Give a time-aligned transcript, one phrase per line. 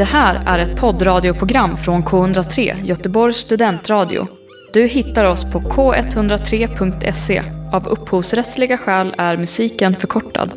[0.00, 4.26] Det här är ett poddradioprogram från K103, Göteborgs studentradio.
[4.72, 7.42] Du hittar oss på k103.se.
[7.72, 10.52] Av upphovsrättsliga skäl är musiken förkortad.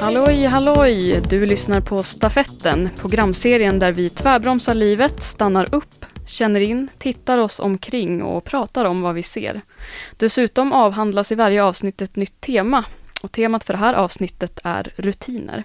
[0.00, 1.20] Halloj, halloj!
[1.28, 7.60] Du lyssnar på Stafetten, programserien där vi tvärbromsar livet, stannar upp, känner in, tittar oss
[7.60, 9.60] omkring och pratar om vad vi ser.
[10.16, 12.84] Dessutom avhandlas i varje avsnitt ett nytt tema
[13.22, 15.64] och temat för det här avsnittet är rutiner.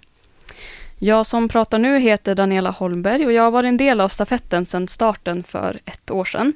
[0.97, 4.65] Jag som pratar nu heter Daniela Holmberg och jag har varit en del av stafetten
[4.65, 6.53] sedan starten för ett år sedan.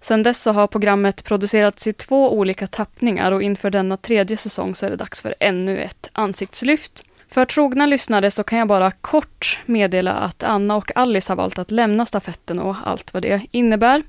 [0.00, 4.74] Sedan dess så har programmet producerats i två olika tappningar och inför denna tredje säsong
[4.74, 7.04] så är det dags för ännu ett ansiktslyft.
[7.34, 11.58] För trogna lyssnare så kan jag bara kort meddela att Anna och Alice har valt
[11.58, 14.02] att lämna stafetten och allt vad det innebär.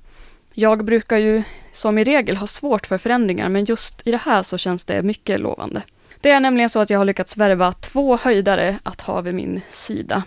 [0.54, 4.44] Jag brukar ju som i regel ha svårt för förändringar, men just i det här
[4.44, 5.82] så känns det mycket lovande.
[6.22, 9.62] Det är nämligen så att jag har lyckats värva två höjdare att ha vid min
[9.70, 10.24] sida.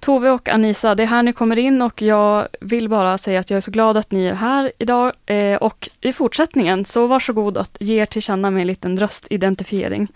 [0.00, 3.50] Tove och Anisa, det är här ni kommer in och jag vill bara säga att
[3.50, 7.58] jag är så glad att ni är här idag eh, och i fortsättningen så varsågod
[7.58, 10.08] att ge er till känna med en liten röstidentifiering.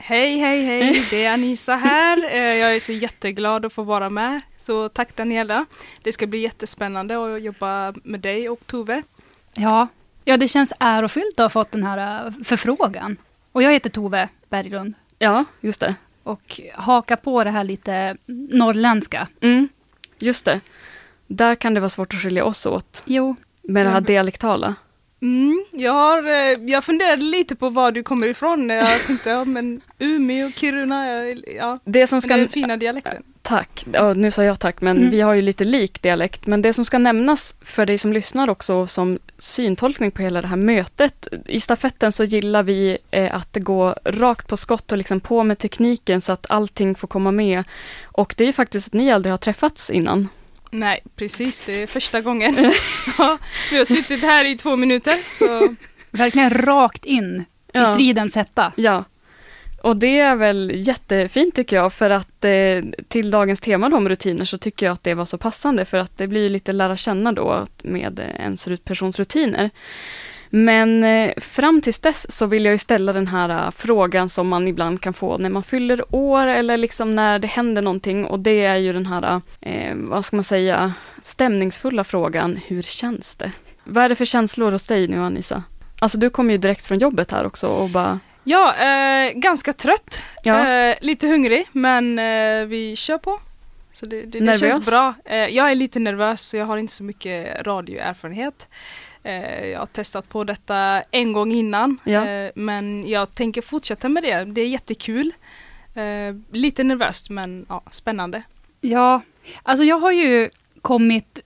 [0.00, 2.24] Hej, hej, hej, det är Anisa här.
[2.24, 4.40] Eh, jag är så jätteglad att få vara med.
[4.58, 5.66] Så tack Daniela.
[6.02, 9.02] Det ska bli jättespännande att jobba med dig och Tove.
[9.54, 9.88] Ja,
[10.24, 13.16] ja det känns ärofyllt att ha fått den här eh, förfrågan.
[13.52, 14.94] Och jag heter Tove Berglund.
[15.18, 15.94] Ja, just det.
[16.22, 19.28] Och haka på det här lite norrländska.
[19.40, 19.68] Mm,
[20.18, 20.60] just det.
[21.26, 23.02] Där kan det vara svårt att skilja oss åt.
[23.06, 23.36] Jo.
[23.62, 24.74] Med det här dialektala.
[25.20, 28.70] Mm, jag, har, eh, jag funderade lite på var du kommer ifrån.
[28.70, 31.24] Jag tänkte, ja men Umeå, Kiruna,
[31.56, 31.78] ja.
[31.84, 32.36] Det som ska...
[32.36, 33.22] Den fina dialekten.
[33.42, 33.86] Tack.
[33.92, 35.10] Ja, nu sa jag tack, men mm.
[35.10, 36.46] vi har ju lite lik dialekt.
[36.46, 40.48] Men det som ska nämnas för dig som lyssnar också som syntolkning på hela det
[40.48, 41.28] här mötet.
[41.46, 45.44] I stafetten så gillar vi eh, att det går rakt på skott och liksom på
[45.44, 47.64] med tekniken så att allting får komma med.
[48.04, 50.28] Och det är ju faktiskt att ni aldrig har träffats innan.
[50.70, 51.62] Nej, precis.
[51.62, 52.72] Det är första gången.
[53.18, 53.38] ja,
[53.70, 55.18] vi har suttit här i två minuter.
[55.32, 55.74] Så.
[56.10, 57.92] Verkligen rakt in ja.
[57.92, 58.72] i stridens hetta.
[58.76, 59.04] Ja.
[59.82, 64.44] Och det är väl jättefint tycker jag, för att eh, till dagens tema om rutiner
[64.44, 67.32] så tycker jag att det var så passande, för att det blir lite lära känna
[67.32, 69.70] då med ens persons rutiner.
[70.50, 74.48] Men eh, fram tills dess så vill jag ju ställa den här uh, frågan som
[74.48, 78.38] man ibland kan få när man fyller år eller liksom när det händer någonting och
[78.40, 80.92] det är ju den här, uh, vad ska man säga,
[81.22, 83.52] stämningsfulla frågan, hur känns det?
[83.84, 85.62] Vad är det för känslor hos dig nu Anissa?
[86.00, 90.22] Alltså du kommer ju direkt från jobbet här också och bara Ja, eh, ganska trött.
[90.42, 90.68] Ja.
[90.68, 93.40] Eh, lite hungrig, men eh, vi kör på.
[93.92, 95.14] Så det, det, det känns bra.
[95.24, 98.68] Eh, jag är lite nervös, så jag har inte så mycket radioerfarenhet.
[99.28, 102.26] Eh, jag har testat på detta en gång innan, ja.
[102.26, 104.44] Eh, men jag tänker fortsätta med det.
[104.44, 105.32] Det är jättekul.
[106.50, 108.42] lite nervöst, men ja, spännande.
[108.80, 109.22] Ja,
[109.62, 110.50] alltså jag har ju
[110.82, 111.40] kommit,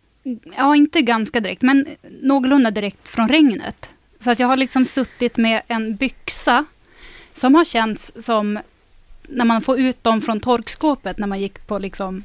[0.57, 1.87] ja inte ganska direkt, men
[2.23, 3.91] någorlunda direkt från regnet.
[4.21, 6.65] Så att jag har liksom suttit med en byxa
[7.35, 8.59] som har känts som
[9.23, 12.25] när man får ut dem från torkskåpet när man gick på liksom,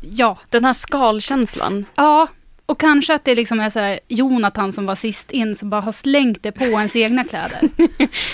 [0.00, 0.38] ja.
[0.48, 1.84] Den här skalkänslan.
[1.94, 2.28] Ja,
[2.72, 5.80] och kanske att det liksom är så här, Jonathan som var sist in som bara
[5.80, 7.68] har slängt det på ens egna kläder.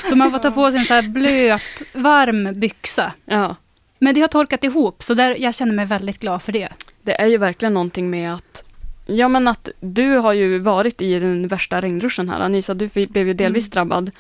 [0.09, 3.13] så man får ta på sig en så här blöt, varm byxa.
[3.25, 3.57] Ja.
[3.99, 6.69] Men det har torkat ihop, så där, jag känner mig väldigt glad för det.
[7.03, 8.65] Det är ju verkligen någonting med att
[9.07, 12.41] Ja men att du har ju varit i den värsta regnruschen här.
[12.41, 13.71] Anisa, du blev ju delvis mm.
[13.71, 14.11] drabbad.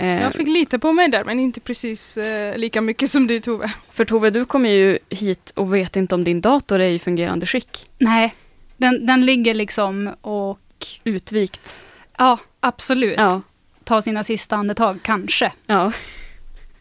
[0.00, 3.40] Eh, jag fick lite på mig där men inte precis eh, lika mycket som du
[3.40, 3.72] Tove.
[3.90, 7.46] För Tove, du kommer ju hit och vet inte om din dator är i fungerande
[7.46, 7.90] skick.
[7.98, 8.34] Nej,
[8.76, 10.58] den, den ligger liksom och...
[11.04, 11.76] Utvikt.
[12.18, 13.18] Ja, absolut.
[13.18, 13.42] Ja.
[13.84, 15.52] Ta sina sista andetag, kanske.
[15.66, 15.92] Ja.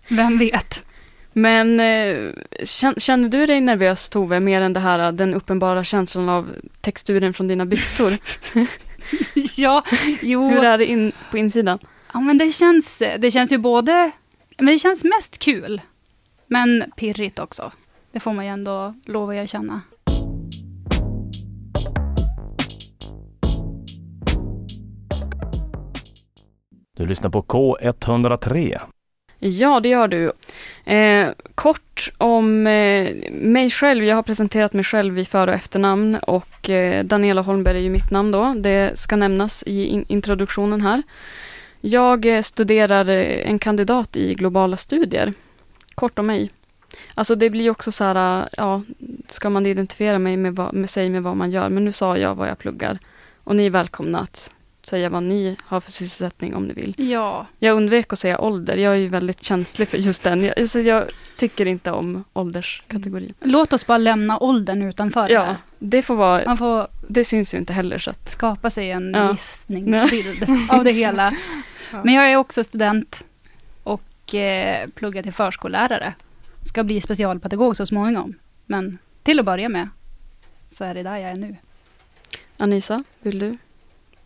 [0.07, 0.85] Vem vet?
[1.34, 2.34] Men eh,
[2.97, 7.47] känner du dig nervös Tove, mer än det här, den uppenbara känslan av texturen från
[7.47, 8.17] dina byxor?
[9.55, 9.84] ja,
[10.22, 10.50] jo.
[10.50, 11.79] Hur är det in, på insidan?
[12.14, 14.11] Ja, men det känns, det känns ju både...
[14.58, 15.81] Men det känns mest kul.
[16.47, 17.72] Men pirrigt också.
[18.11, 19.81] Det får man ju ändå lov att erkänna.
[26.96, 28.80] Du lyssnar på K103.
[29.40, 30.32] Ja, det gör du.
[30.94, 34.03] Eh, kort om eh, mig själv.
[34.03, 37.90] Jag har presenterat mig själv i för och efternamn och eh, Daniela Holmberg är ju
[37.90, 38.53] mitt namn då.
[38.58, 41.03] Det ska nämnas i in introduktionen här.
[41.82, 45.34] Jag eh, studerar eh, en kandidat i globala studier.
[45.96, 46.52] Kort om mig.
[47.14, 48.82] Alltså det blir också så här, eh, ja,
[49.30, 52.18] ska man identifiera mig med, vad, med sig med vad man gör, men nu sa
[52.18, 53.00] jag vad jag pluggar.
[53.44, 54.53] Och ni är välkomna att
[54.87, 56.96] säga vad ni har för sysselsättning om ni vill.
[57.11, 57.46] Ja.
[57.59, 58.78] Jag undvek att säga ålder.
[58.78, 60.43] Jag är ju väldigt känslig för just den.
[60.43, 61.05] Jag, alltså jag
[61.37, 63.34] tycker inte om ålderskategorin.
[63.41, 65.29] Låt oss bara lämna åldern utanför.
[65.29, 66.46] Ja, det får vara...
[66.46, 67.97] Man får det syns ju inte heller.
[67.97, 69.32] Så att, skapa sig en Ja.
[69.32, 71.35] gissningsbild av det hela.
[71.91, 72.02] Ja.
[72.03, 73.26] Men jag är också student
[73.84, 76.14] och eh, pluggar till förskollärare.
[76.66, 78.34] Ska bli specialpedagog så småningom.
[78.66, 79.90] Men till att börja med
[80.70, 81.55] så är det där jag är nu.
[82.58, 83.58] Anisa, vill du?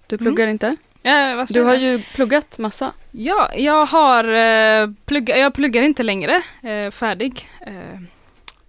[0.10, 0.68] Du pluggar inte?
[1.04, 2.94] Eh, Du har ju pluggat massa.
[3.12, 7.50] Ja, jag har eh, plugga, jag pluggar inte längre, eh, färdig.
[7.68, 8.00] Eh,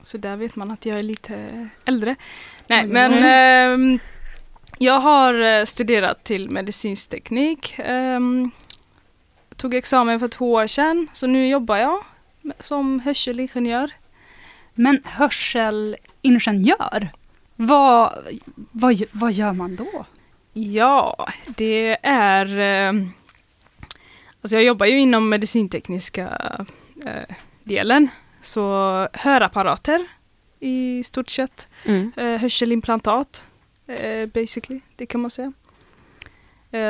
[0.03, 2.17] så där vet man att jag är lite äldre.
[2.67, 2.93] Nej, Mm.
[2.93, 3.99] men ehm,
[4.79, 7.75] jag har eh, studerat till medicinsk teknik.
[7.79, 8.51] ehm,
[9.57, 12.05] tog examen för två år sedan, så nu jobbar jag
[12.59, 13.91] som hörselingenjör.
[14.75, 17.09] Men hörselingenjör,
[17.57, 18.13] vad,
[18.73, 20.07] vad, vad gör man då?
[20.53, 22.59] Ja, det är...
[22.59, 23.03] Eh,
[24.43, 26.57] alltså jag jobbar ju inom medicintekniska
[27.07, 28.09] eh, delen.
[28.43, 28.63] Så
[29.13, 30.07] hörapparater
[30.61, 31.69] i stort sett.
[31.85, 32.13] Mm.
[32.17, 33.45] Eh, hörselimplantat,
[34.35, 35.53] basically, det kan man säga.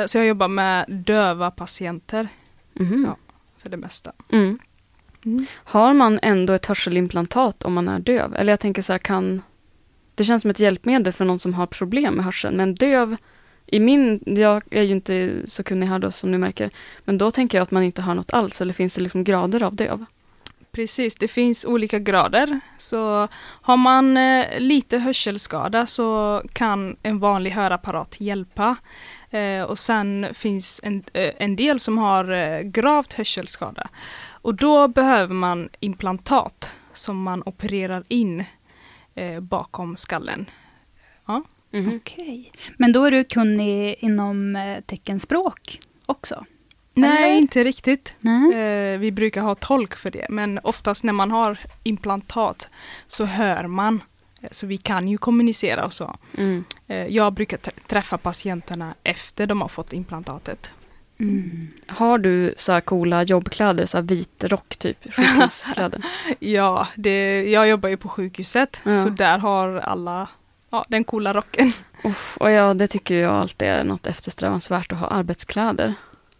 [0.07, 2.27] Så jag jobbar med döva patienter
[2.73, 3.05] Mhm.
[3.07, 3.15] Ja.
[3.61, 4.11] för det mesta.
[4.31, 4.59] Mm.
[5.25, 5.45] Mm.
[5.53, 8.35] Har man ändå ett hörselimplantat om man är döv?
[8.35, 9.41] Eller jag tänker så här, kan...
[10.15, 12.57] Det känns som ett hjälpmedel för någon som har problem med hörseln.
[12.57, 13.17] Men döv,
[13.71, 14.19] i min...
[14.25, 16.69] Jag är ju inte så kunnig här då som ni märker.
[17.05, 18.61] Men då tänker jag att man inte hör något alls.
[18.61, 20.05] Eller finns det liksom grader av döv?
[20.71, 22.59] Precis, det finns olika grader.
[22.77, 23.27] Så
[23.61, 28.75] har man eh, lite hörselskada så kan en vanlig hörapparat hjälpa.
[29.29, 33.89] Eh, och sen finns en, eh, en del som har eh, gravt hörselskada.
[34.29, 38.43] Och då behöver man implantat som man opererar in
[39.15, 40.45] eh, bakom skallen.
[41.71, 41.95] Mhm.
[42.01, 42.51] Okej.
[42.77, 46.45] Men då är du kunnig inom eh, teckenspråk också?
[46.93, 47.37] Nej, Eller?
[47.37, 48.15] inte riktigt.
[48.19, 48.53] Nej.
[48.93, 52.69] Eh, vi brukar ha tolk för det, men oftast när man har implantat
[53.07, 54.03] så hör man.
[54.41, 56.15] Eh, Så vi kan ju kommunicera och så.
[56.37, 56.63] Mm.
[56.87, 60.71] Eh, Jag brukar tr- träffa patienterna efter de har fått implantatet.
[61.19, 61.67] Mm.
[61.87, 66.01] Har du så här coola jobbkläder, så här vit rock typ, sjukhuskläder?
[66.39, 68.95] Ja, det, jag jobbar ju på sjukhuset, Ja.
[68.95, 70.29] så där har alla
[70.71, 71.73] ja, den coola rocken.
[72.03, 75.93] Uff, och ja, det tycker jag alltid är något eftersträvansvärt att ha arbetskläder.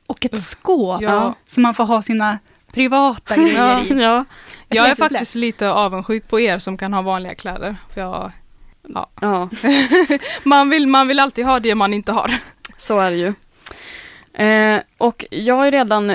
[0.07, 1.33] Och ett skåp, Ja.
[1.45, 2.39] så man får ha sina
[2.73, 4.01] privata grejer i.
[4.01, 4.25] ja.
[4.67, 7.75] Jag är faktiskt lite avundsjuk på er som kan ha vanliga kläder.
[7.93, 8.31] För jag,
[9.21, 9.49] ja,
[10.43, 12.31] man, vill, man vill alltid ha det man inte har.
[12.77, 13.33] så är det ju.
[14.45, 16.07] Eh, och jag har ju redan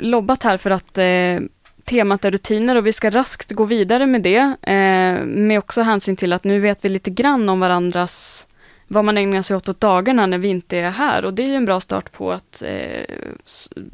[0.00, 1.48] lobbat här för att eh,
[1.88, 4.56] temat är rutiner och vi ska raskt gå vidare med det.
[4.62, 8.46] Eh, med också hänsyn till att nu vet vi lite grann om varandras
[8.86, 11.24] vad man ägnar sig åt åt dagarna när vi inte är här.
[11.24, 13.04] Och det är ju en bra start på att eh,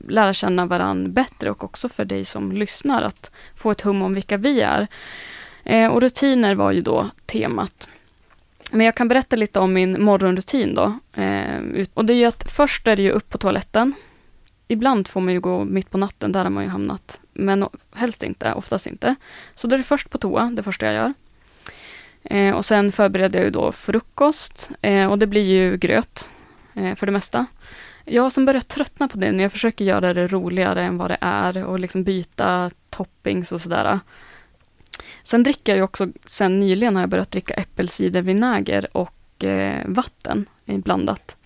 [0.08, 4.14] lära känna varandra bättre och också för dig som lyssnar att få ett hum om
[4.14, 4.86] vilka vi är.
[5.64, 7.88] Eh, och rutiner var ju då temat.
[8.70, 10.98] Men jag kan berätta lite om min morgonrutin då.
[11.22, 13.92] Eh, och det är ju att först är det ju upp på toaletten.
[14.68, 17.20] Ibland får man ju gå mitt på natten, där har man ju hamnat.
[17.34, 19.14] Men helst inte, oftast inte.
[19.54, 21.12] Så då är det först på toa, det första jag gör.
[22.24, 26.30] Eh, och sen förbereder jag ju då frukost eh, och det blir ju gröt
[26.74, 27.46] eh, för det mesta.
[28.04, 31.10] Jag har som börjat tröttna på det när Jag försöker göra det roligare än vad
[31.10, 33.98] det är och liksom byta toppings och sådär.
[35.22, 40.46] Sen dricker jag ju också, sen nyligen har jag börjat dricka äppelcidervinäger och eh, vatten
[40.64, 41.36] blandat.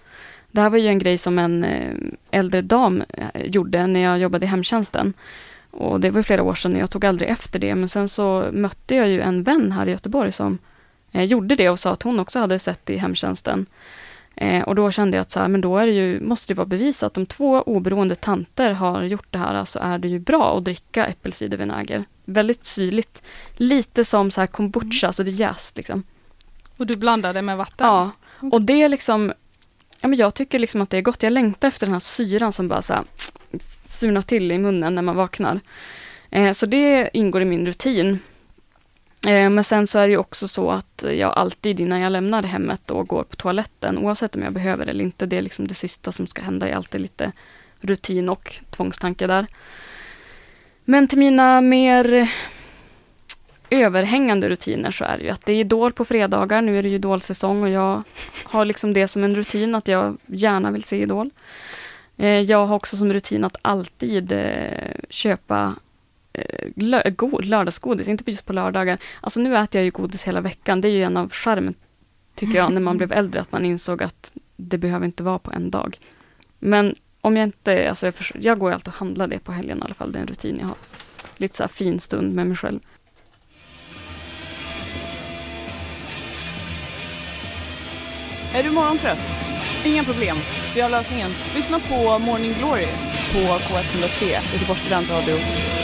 [0.51, 1.95] Det här var ju en grej som en eh,
[2.31, 5.15] äldre dam eh, gjorde när jag jobbade i hemtjänsten.
[5.71, 7.75] Och det var ju flera år sedan jag tog aldrig efter det.
[7.75, 10.59] Men sen så mötte jag ju en vän här i Göteborg som
[11.13, 13.67] eh, gjorde det och sa att hon också hade sett det i hemtjänsten.
[14.41, 16.57] Eh, och då kände jag att så här, men då är det ju, måste det
[16.57, 17.17] vara bevisat.
[17.17, 21.07] Om två oberoende tanter har gjort det här så är det ju bra att dricka
[21.07, 22.05] äppelcidervinäger.
[22.25, 23.23] Väldigt syrligt.
[23.57, 26.03] Lite som så här kombucha, så det jäst liksom.
[26.77, 27.87] Och du blandar det med vatten?
[27.87, 28.11] Ja,
[28.53, 29.33] och det är liksom,
[30.01, 31.23] ja men jag tycker liksom att det är gott.
[31.23, 33.05] Jag längtar efter den här syran som bara så här,
[33.89, 35.61] surnar till i munnen när man vaknar.
[36.31, 38.19] Eh, så det ingår i min rutin.
[39.27, 42.43] Eh, men sen så är det ju också så att jag alltid innan jag lämnar
[42.43, 45.27] hemmet då går på toaletten, oavsett om jag behöver det eller inte.
[45.27, 46.67] Det är liksom det sista som ska hända.
[46.67, 47.33] Jag är alltid lite
[47.81, 49.47] rutin och tvångstanke där.
[50.85, 52.31] Men till mina mer
[53.71, 56.63] överhängande rutiner så är det ju att det är Idol på fredagar.
[56.63, 58.03] Nu är det ju Idolsäsong och jag
[58.45, 61.31] har liksom det som en rutin att jag gärna vill se Idol.
[62.19, 65.75] Eh, Jag har också som rutin att alltid eh, köpa
[66.33, 68.99] eh, lö- go- lördagsgodis, inte just på lördagar.
[69.21, 70.81] Alltså nu äter jag ju godis hela veckan.
[70.81, 71.75] Det är ju en av charmen,
[72.35, 75.53] tycker jag, när man blev äldre, att man insåg att det behöver inte vara på
[75.53, 75.99] en dag.
[76.59, 79.53] Men om jag inte, alltså jag, försöker, jag går ju alltid och handlar det på
[79.53, 80.77] helgen i alla fall, det är en rutin jag har.
[81.37, 82.81] Lite så här fin stund med mig själv.
[88.55, 89.35] Är du morgontrött?
[89.85, 90.37] Inga problem,
[90.75, 91.31] vi har lösningen.
[91.55, 92.87] Lyssna på Morning Glory
[93.33, 95.37] på K103, Göteborgs studentradio,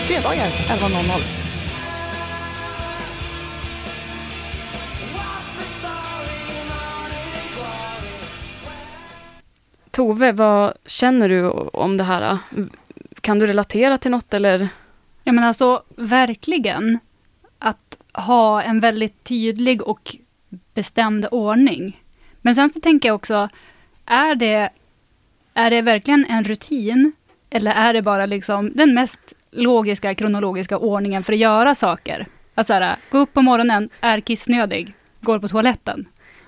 [0.06, 1.44] fredagar 11.00.
[9.90, 12.38] Tove, vad känner du om det här?
[13.20, 14.68] Kan du relatera till något eller?
[15.24, 16.98] Ja men alltså verkligen.
[17.58, 20.16] Att ha en väldigt tydlig och
[20.74, 22.00] bestämd ordning.
[22.40, 23.48] Men sen så tänker jag också,
[24.06, 24.70] är det,
[25.54, 27.12] är det verkligen en rutin?
[27.50, 32.26] Eller är det bara liksom den mest logiska, kronologiska ordningen för att göra saker?
[32.54, 36.06] Att så här, gå upp på morgonen, är kissnödig, går på toaletten.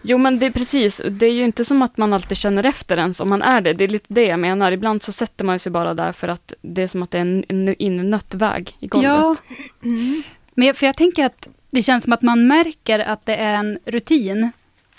[0.09, 2.97] Jo men det är precis, det är ju inte som att man alltid känner efter
[2.97, 3.73] ens om man är det.
[3.73, 4.73] Det är lite det jag menar.
[4.73, 7.23] Ibland så sätter man sig bara där för att det är som att det är
[7.23, 9.11] en, en innönött väg i golvet.
[9.11, 9.37] Ja,
[9.85, 10.23] mm.
[10.55, 13.79] men för jag tänker att det känns som att man märker att det är en
[13.85, 14.51] rutin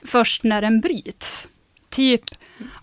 [0.04, 1.48] först när den bryts.
[1.90, 2.24] Typ,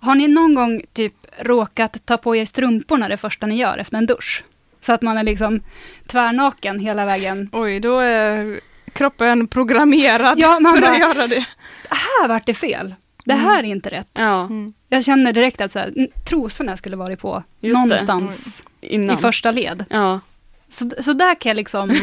[0.01, 3.97] har ni någon gång typ råkat ta på er strumporna det första ni gör efter
[3.97, 4.45] en dusch?
[4.81, 5.61] Så att man är liksom
[6.07, 7.51] tvärnaken hela vägen.
[7.53, 8.61] Oj, då är
[8.93, 11.47] kroppen programmerad ja, man för bara, att göra det.
[11.91, 12.95] Här vart det fel.
[13.25, 13.71] Det här mm.
[13.71, 14.11] är inte rätt.
[14.19, 14.41] Ja.
[14.41, 14.75] Mm.
[14.89, 15.93] Jag känner direkt att så här,
[16.25, 19.85] trosorna skulle varit på Just någonstans i första led.
[19.91, 20.21] Ja.
[20.69, 22.01] Så, så där kan jag liksom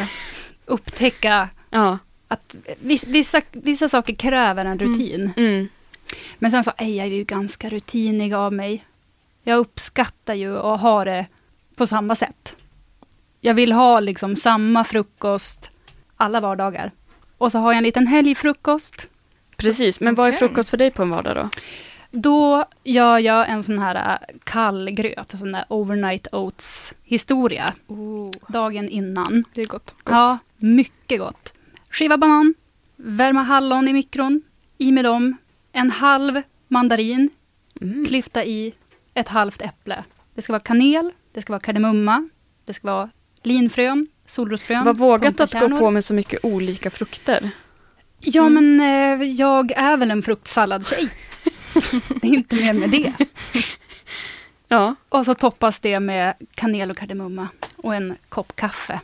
[0.66, 1.98] upptäcka ja.
[2.28, 2.56] att
[3.06, 5.34] vissa, vissa saker kräver en rutin.
[5.38, 5.68] Mm.
[6.40, 8.86] Men sen så är jag ju ganska rutinig av mig.
[9.44, 11.26] Jag uppskattar ju att ha det
[11.76, 12.58] på samma sätt.
[13.40, 15.70] Jag vill ha liksom samma frukost
[16.18, 16.92] alla vardagar.
[17.38, 19.10] Och så har jag en liten helgfrukost.
[19.58, 21.50] Precis, men vad är frukost för dig på en vardag då?
[22.12, 27.74] Då gör jag en sån här äh, kall gröt, en sån där overnight oats historia.
[27.88, 28.32] Oh.
[28.48, 29.44] Dagen innan.
[29.54, 29.96] Det är gott.
[30.04, 30.14] gott.
[30.14, 31.54] Ja, mycket gott.
[31.90, 32.54] Skiva banan,
[32.96, 34.42] värma hallon i mikron,
[34.78, 35.38] i med dem,
[35.72, 37.30] en halv mandarin,
[37.82, 38.06] mm.
[38.06, 38.74] klyfta i
[39.14, 40.04] ett halvt äpple.
[40.36, 42.30] Det ska vara kanel, det ska vara kardemumma,
[42.66, 43.10] det ska vara
[43.44, 44.86] linfrön, solrosfrön.
[44.86, 47.52] Vad vågat att gå på med så mycket olika frukter.
[48.20, 48.78] Ja, mm.
[48.78, 51.10] men eh, jag är väl en fruktsalladtjej.
[52.22, 53.14] det är inte mer med det.
[54.68, 54.96] ja.
[55.10, 59.00] Och så toppas det med kanel och kardemumma och en kopp kaffe.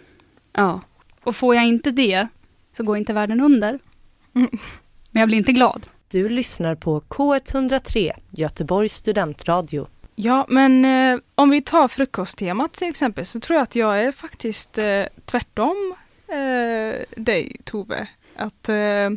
[0.54, 0.82] Ja.
[1.24, 2.28] Och får jag inte det,
[2.78, 3.80] så går inte världen under.
[4.34, 4.50] Mm.
[5.12, 5.88] Men jag blir inte glad.
[6.10, 9.88] Du lyssnar på K103, Göteborgs studentradio.
[10.16, 14.12] Ja, men eh, om vi tar frukosttemat till exempel så tror jag att jag är
[14.12, 15.96] faktiskt eh, tvärtom
[16.28, 18.08] eh, dig Tove.
[18.36, 19.10] Att eh,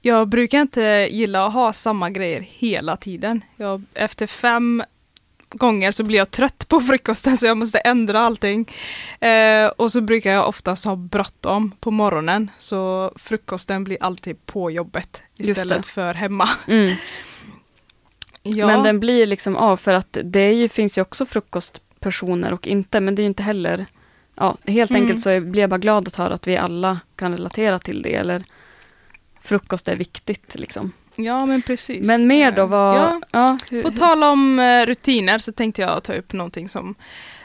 [0.00, 3.44] jag brukar inte gilla att ha samma grejer hela tiden.
[3.56, 4.82] Jag, efter fem
[5.56, 8.72] gånger så blir jag trött på frukosten så jag måste ändra allting.
[9.20, 14.70] Eh, och så brukar jag oftast ha bråttom på morgonen så frukosten blir alltid på
[14.70, 16.48] jobbet istället för hemma.
[16.66, 16.94] Mm.
[18.46, 18.66] Ja.
[18.66, 23.00] Men den blir liksom av för att det ju, finns ju också frukostpersoner och inte,
[23.00, 23.86] men det är ju inte heller
[24.36, 25.02] Ja, helt mm.
[25.02, 28.14] enkelt så blir jag bara glad att höra att vi alla kan relatera till det,
[28.14, 28.44] eller
[29.40, 30.92] frukost är viktigt liksom.
[31.16, 32.06] Ja, men precis.
[32.06, 32.96] Men mer då, vad...
[32.96, 33.20] Ja.
[33.30, 36.94] ja hur, På tal om uh, rutiner så tänkte jag ta upp någonting som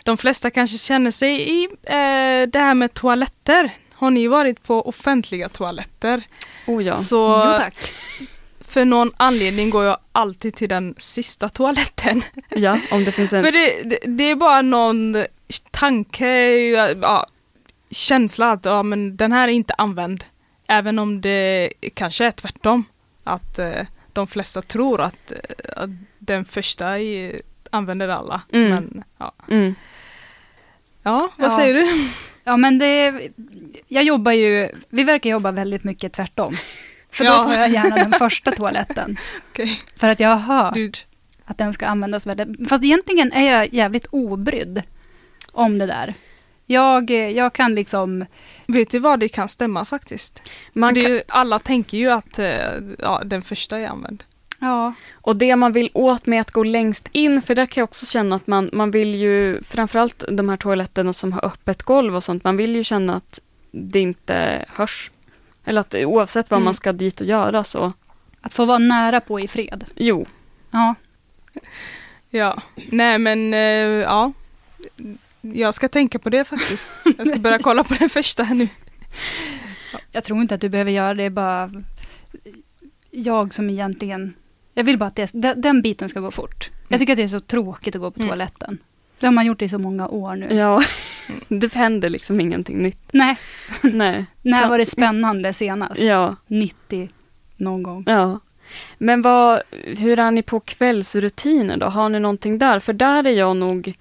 [0.04, 3.72] de flesta kanske känner sig i, uh, det här med toaletter.
[3.94, 6.24] Har ni varit på offentliga toaletter?
[6.68, 6.98] Oh ja.
[6.98, 7.94] Så, jo, tack
[8.70, 12.22] för någon anledning går jag alltid till den sista toaletten.
[12.50, 13.44] Ja, om det finns en...
[13.44, 15.26] För det, det, det är bara någon
[15.72, 16.28] tanke,
[17.02, 17.26] ja,
[17.92, 20.24] känsla att ja, men den här är inte använd.
[20.68, 22.84] Även om det kanske är tvärtom.
[23.30, 25.38] Att eh, de flesta tror att, eh,
[25.76, 28.42] att den första är, använder alla.
[28.52, 28.70] Mm.
[28.70, 29.34] Men, ja.
[29.50, 29.76] Mm.
[31.04, 31.56] ja, vad ja.
[31.56, 32.10] säger du?
[32.44, 33.30] Ja men det,
[33.88, 36.58] jag jobbar ju, vi verkar jobba väldigt mycket tvärtom.
[37.12, 37.38] För ja.
[37.38, 39.18] då tar jag gärna den första toaletten.
[39.52, 39.76] okay.
[39.96, 41.00] För att jag har hört Dude.
[41.46, 42.70] att den ska användas väldigt...
[42.70, 44.84] Fast egentligen är jag jävligt obrydd
[45.52, 46.14] om det där.
[46.72, 48.26] Jag, jag kan liksom...
[48.68, 50.42] Vet du vad, det kan stämma faktiskt.
[50.74, 51.04] Man kan...
[51.04, 52.48] ju, alla tänker ju att eh,
[53.00, 54.24] ja, den första är använd.
[54.60, 54.94] Ja.
[55.12, 58.06] Och det man vill åt med att gå längst in, för där kan jag också
[58.06, 62.24] känna att man, man vill ju, framförallt de här toaletterna som har öppet golv och
[62.24, 63.40] sånt, man vill ju känna att
[63.72, 65.12] det inte hörs
[65.66, 66.66] eller att oavsett vad mm.
[66.66, 67.94] man ska dit och göra så...
[68.42, 69.86] Att få vara nära på i fred.
[69.96, 70.26] Jo.
[70.72, 70.96] Ja.
[72.30, 72.62] Ja,
[72.92, 74.32] nej men uh, ja.
[75.41, 76.93] Jag ska tänka på det faktiskt.
[77.17, 78.67] Jag ska börja kolla på den första nu.
[80.12, 81.72] Jag tror inte att du behöver göra det, bara
[83.12, 84.34] jag som egentligen...
[84.74, 86.69] Jag vill bara att det, den biten ska gå fort.
[86.88, 88.29] Jag tycker att det är så tråkigt att gå på mm.
[88.29, 88.77] toaletten.
[89.19, 90.55] Det har man gjort i så många år nu.
[90.55, 90.84] Ja,
[91.48, 93.01] det händer liksom ingenting nytt.
[93.12, 93.38] Nej.
[93.81, 94.25] Nej.
[94.41, 96.00] När var det spännande senast?
[96.00, 96.36] Ja.
[96.48, 97.10] 90
[97.58, 98.03] någon gång.
[98.08, 98.39] Ja.
[98.98, 101.86] Men vad, hur är ni på kvällsrutiner då?
[101.86, 102.79] Har ni någonting där?
[102.79, 103.93] För där är jag nog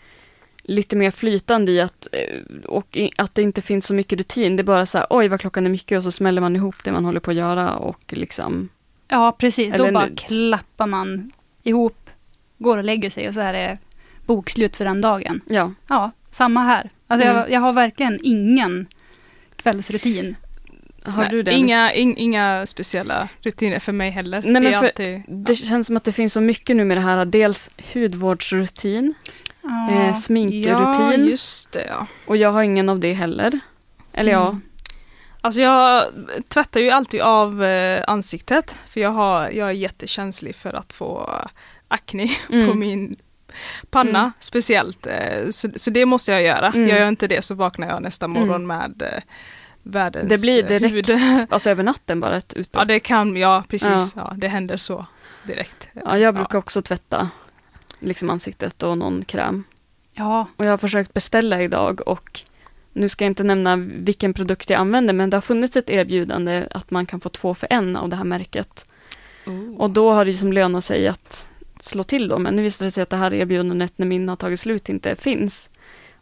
[0.69, 4.57] lite mer flytande i att, eh, och att det inte finns så mycket rutin.
[4.57, 6.75] Det är bara så här, oj vad klockan är mycket och så smäller man ihop
[6.85, 8.69] det man håller på att göra och liksom.
[9.09, 11.33] Ja precis, då bara klappar man
[11.63, 12.11] ihop,
[12.59, 13.79] går och lägger sig och så är det
[14.27, 15.41] bokslut för den dagen.
[15.47, 15.73] Ja.
[15.89, 16.91] Ja, samma här.
[17.07, 17.37] Alltså mm.
[17.37, 18.87] jag, jag har verkligen ingen
[19.57, 20.37] kvällsrutin.
[21.03, 21.53] Har Nej, du det?
[21.53, 24.43] Inga, in, inga speciella rutiner för mig heller.
[24.47, 27.25] Nej, det, alltid, det känns som att det finns så mycket nu med det här.
[27.25, 29.15] Dels hudvårdsrutin,
[29.69, 30.67] ah, eh, sminkrutin.
[30.67, 31.87] Ja, just det.
[31.87, 32.07] Ja.
[32.27, 33.61] Och jag har ingen av det heller.
[34.13, 34.45] Eller mm.
[34.45, 34.61] ja.
[35.41, 36.05] Alltså jag
[36.49, 38.79] tvättar ju alltid av eh, ansiktet.
[38.89, 41.31] För jag, har, jag är jättekänslig för att få
[41.89, 42.69] akne mm.
[42.69, 43.17] på min
[43.91, 44.33] panna mm.
[44.39, 45.07] speciellt.
[45.07, 46.67] Eh, så, så, det måste jag göra.
[46.67, 46.89] Mm.
[46.89, 48.67] Jag gör inte det så vaknar jag nästa morgon mm.
[48.67, 49.23] med
[49.83, 51.11] världens Det blir direkt, huvud.
[51.51, 52.81] alltså över natten bara ett utbrott?
[52.81, 54.23] Ja det kan, ja precis, ja.
[54.31, 55.07] ja det händer så
[55.47, 55.89] direkt.
[55.93, 56.59] Ja jag brukar ja.
[56.59, 57.31] också tvätta
[57.99, 59.65] liksom ansiktet och någon kräm.
[60.13, 60.47] Ja.
[60.57, 62.41] Och jag har försökt beställa idag och
[62.93, 66.67] nu ska jag inte nämna vilken produkt jag använder men det har funnits ett erbjudande
[66.71, 68.93] att man kan få två för en av det här märket.
[69.47, 69.77] Oh.
[69.77, 71.51] Och då har det som lönat sig att
[71.81, 74.37] slå till då, men nu visade det sig att det här erbjudandet när min har
[74.37, 75.71] tagit slut inte finns.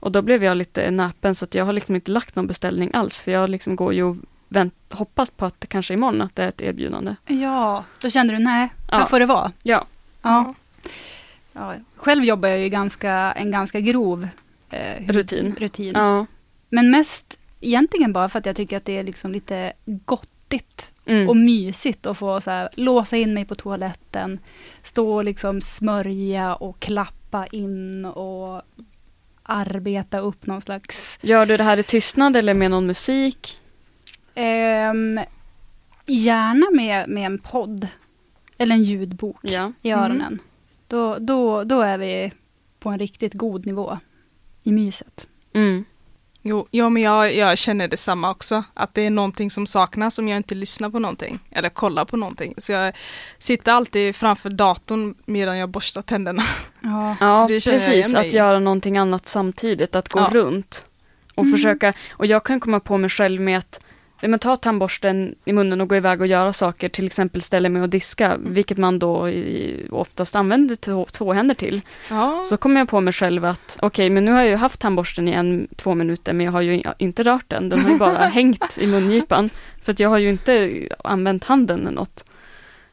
[0.01, 2.91] Och då blev jag lite näpen så att jag har liksom inte lagt någon beställning
[2.93, 4.17] alls för jag liksom går ju och
[4.49, 7.15] vänt, hoppas på att det kanske imorgon att det är ett erbjudande.
[7.27, 8.99] Ja, då kände du nej, ja.
[8.99, 9.53] här får det vara.
[9.63, 9.87] Ja.
[10.23, 10.55] ja.
[11.57, 11.75] Ja.
[11.97, 14.29] Själv jobbar jag ju ganska, en ganska grov
[14.71, 15.57] eh, rutin.
[15.59, 15.93] rutin.
[15.95, 16.27] Ja.
[16.69, 21.29] Men mest egentligen bara för att jag tycker att det är liksom lite gottigt mm.
[21.29, 24.39] och mysigt att få så här, låsa in mig på toaletten,
[24.83, 28.63] stå och liksom smörja och klappa in och
[29.43, 31.19] arbeta upp någon slags...
[31.23, 33.59] Gör du det här i tystnad eller med någon musik?
[34.35, 35.21] Um,
[36.07, 37.89] gärna med, med en podd.
[38.59, 39.73] Eller en ljudbok ja.
[39.83, 40.21] i öronen.
[40.21, 40.39] Mm.
[40.89, 42.33] Då, då, då är vi
[42.79, 43.99] på en riktigt god nivå
[44.65, 45.27] i myset.
[45.53, 45.85] Mm.
[46.43, 48.65] Jo, jo men jag, jag känner detsamma också.
[48.75, 51.39] Att det är någonting som saknas om jag inte lyssnar på någonting.
[51.51, 52.55] Eller kollar på någonting.
[52.59, 52.95] Så jag
[53.39, 56.43] sitter alltid framför datorn medan jag borstar tänderna.
[56.81, 58.15] Ja, ja precis.
[58.15, 59.95] Att göra någonting annat samtidigt.
[59.95, 60.31] Att gå ja.
[60.33, 60.87] runt.
[61.35, 61.57] Och mm.
[61.57, 61.93] försöka.
[62.11, 63.81] Och jag kan komma på mig själv med att
[64.21, 67.83] men ta tandborsten i munnen och gå iväg och göra saker, till exempel ställa mig
[67.83, 68.55] och diska, mm.
[68.55, 71.81] vilket man då i, oftast använder två, två händer till.
[72.11, 72.45] Ja.
[72.49, 74.81] Så kommer jag på mig själv att, okej, okay, men nu har jag ju haft
[74.81, 77.99] tandborsten i en, två minuter, men jag har ju inte rört den, den har ju
[77.99, 79.51] bara hängt i mungipan,
[79.83, 82.25] för att jag har ju inte använt handen eller något.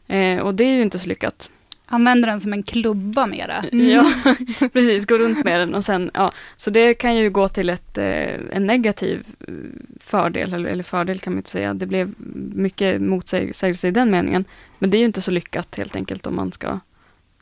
[0.07, 1.51] Eh, och det är ju inte så lyckat
[1.93, 3.65] använder den som en klubba mera.
[3.71, 3.89] Mm.
[3.89, 4.13] Ja,
[4.73, 7.97] precis, gå runt med den och sen, ja, så det kan ju gå till ett,
[7.97, 9.53] eh, en negativ eh,
[9.99, 12.13] fördel, eller, eller fördel kan man inte säga, det blev
[12.55, 14.45] mycket motsägelse i den meningen.
[14.79, 16.79] Men det är ju inte så lyckat helt enkelt om man ska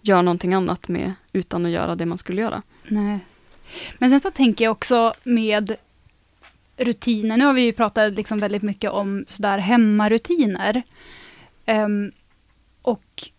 [0.01, 2.61] göra någonting annat med, utan att göra det man skulle göra.
[2.87, 3.19] Nej.
[3.97, 5.75] Men sen så tänker jag också med
[6.77, 10.83] rutiner, nu har vi ju pratat liksom väldigt mycket om sådär hemmarutiner.
[11.65, 12.11] Um,
[12.81, 13.31] och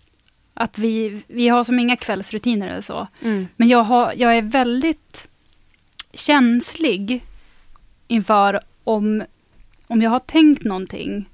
[0.54, 3.06] att vi, vi har som inga kvällsrutiner eller så.
[3.22, 3.48] Mm.
[3.56, 5.28] Men jag, har, jag är väldigt
[6.12, 7.24] känslig
[8.08, 9.24] inför om,
[9.86, 11.28] om jag har tänkt någonting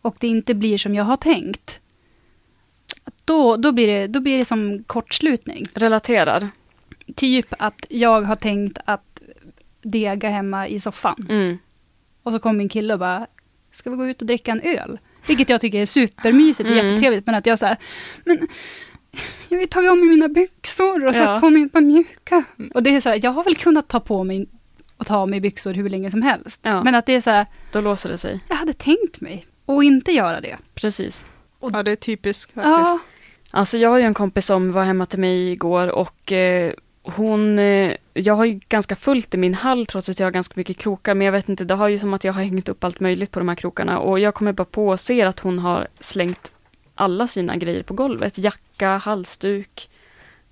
[0.00, 1.80] och det inte blir som jag har tänkt.
[3.24, 5.66] Då, då, blir, det, då blir det som kortslutning.
[5.74, 6.48] Relaterar?
[7.14, 9.22] Typ att jag har tänkt att
[9.82, 11.26] dega hemma i soffan.
[11.30, 11.58] Mm.
[12.22, 13.26] Och så kommer min kille och bara,
[13.70, 14.98] ska vi gå ut och dricka en öl?
[15.28, 16.86] Vilket jag tycker är supermysigt och mm.
[16.86, 17.26] jättetrevligt.
[17.26, 17.76] Men att jag så
[18.24, 18.48] men
[19.48, 21.18] jag har ju tagit av mig mina byxor och ja.
[21.18, 22.44] satt på mig ett par mjuka.
[22.74, 24.46] Och det är så här, jag har väl kunnat ta på mig
[24.96, 26.60] och ta av mig byxor hur länge som helst.
[26.62, 26.84] Ja.
[26.84, 28.40] Men att det är så här, Då låser det sig.
[28.48, 30.56] Jag hade tänkt mig och inte göra det.
[30.74, 31.26] Precis.
[31.58, 32.66] Och, ja, det är typiskt faktiskt.
[32.66, 32.98] Ja.
[33.50, 36.72] Alltså jag har ju en kompis som var hemma till mig igår och eh,
[37.16, 40.54] hon, eh, jag har ju ganska fullt i min hall trots att jag har ganska
[40.56, 42.84] mycket krokar, men jag vet inte, det har ju som att jag har hängt upp
[42.84, 45.58] allt möjligt på de här krokarna och jag kommer bara på och ser att hon
[45.58, 46.52] har slängt
[46.94, 48.38] alla sina grejer på golvet.
[48.38, 49.88] Jacka, halsduk,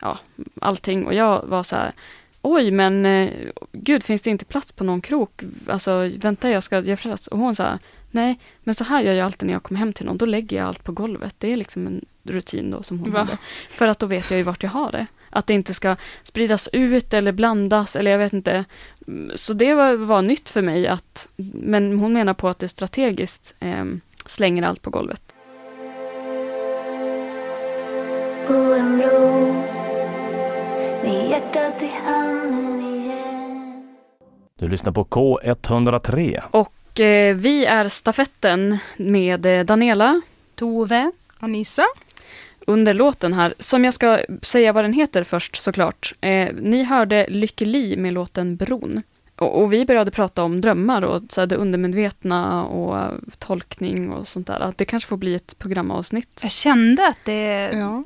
[0.01, 0.19] ja,
[0.61, 1.07] allting.
[1.07, 1.93] Och jag var så här,
[2.43, 3.31] oj men eh,
[3.73, 5.43] gud, finns det inte plats på någon krok?
[5.67, 7.27] Alltså vänta, jag ska göra plats.
[7.27, 7.79] Och hon sa,
[8.11, 10.19] nej, men så här gör jag alltid när jag kommer hem till någon.
[10.19, 11.35] Då lägger jag allt på golvet.
[11.39, 13.19] Det är liksom en rutin då som hon Va?
[13.19, 13.39] hade.
[13.71, 15.07] För att då vet jag ju vart jag har det.
[15.31, 18.65] Att det inte ska spridas ut eller blandas eller jag vet inte.
[19.35, 23.55] Så det var, var nytt för mig att, men hon menar på att det strategiskt
[23.61, 23.85] eh,
[24.27, 25.35] slänger allt på golvet.
[28.47, 29.77] På en bro
[31.37, 33.97] hjärtat i handen igen
[34.59, 36.43] Du lyssnar på K103.
[36.51, 40.21] Och eh, vi är stafetten med eh, Daniela,
[40.55, 41.85] Tove, Anissa.
[42.67, 46.15] Under låten här, som jag ska säga vad den heter först såklart.
[46.21, 49.03] Eh, ni hörde Lykke Li med låten Bron.
[49.37, 54.29] Och, och, vi började prata om drömmar och så här, det undermedvetna och tolkning och
[54.29, 54.61] sånt där.
[54.61, 56.41] Att det kanske får bli ett programavsnitt.
[56.43, 58.05] Jag kände att det, ja.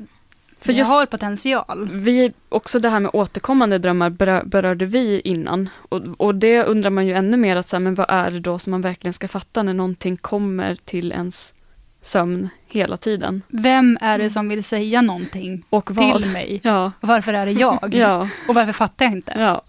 [0.61, 1.89] För det har potential.
[1.93, 5.69] Vi, också det här med återkommande drömmar berör, berörde vi innan.
[5.89, 8.41] Och, och det undrar man ju ännu mer, att så här, men vad är det
[8.41, 11.55] då som man verkligen ska fatta när någonting kommer till ens
[12.03, 13.43] sömn hela tiden.
[13.49, 16.61] Vem är det som vill säga någonting och till mig?
[16.63, 16.93] Ja.
[17.01, 17.95] Och varför är det jag?
[17.95, 18.29] ja.
[18.49, 19.35] Och varför fattar jag inte?
[19.39, 19.63] Ja.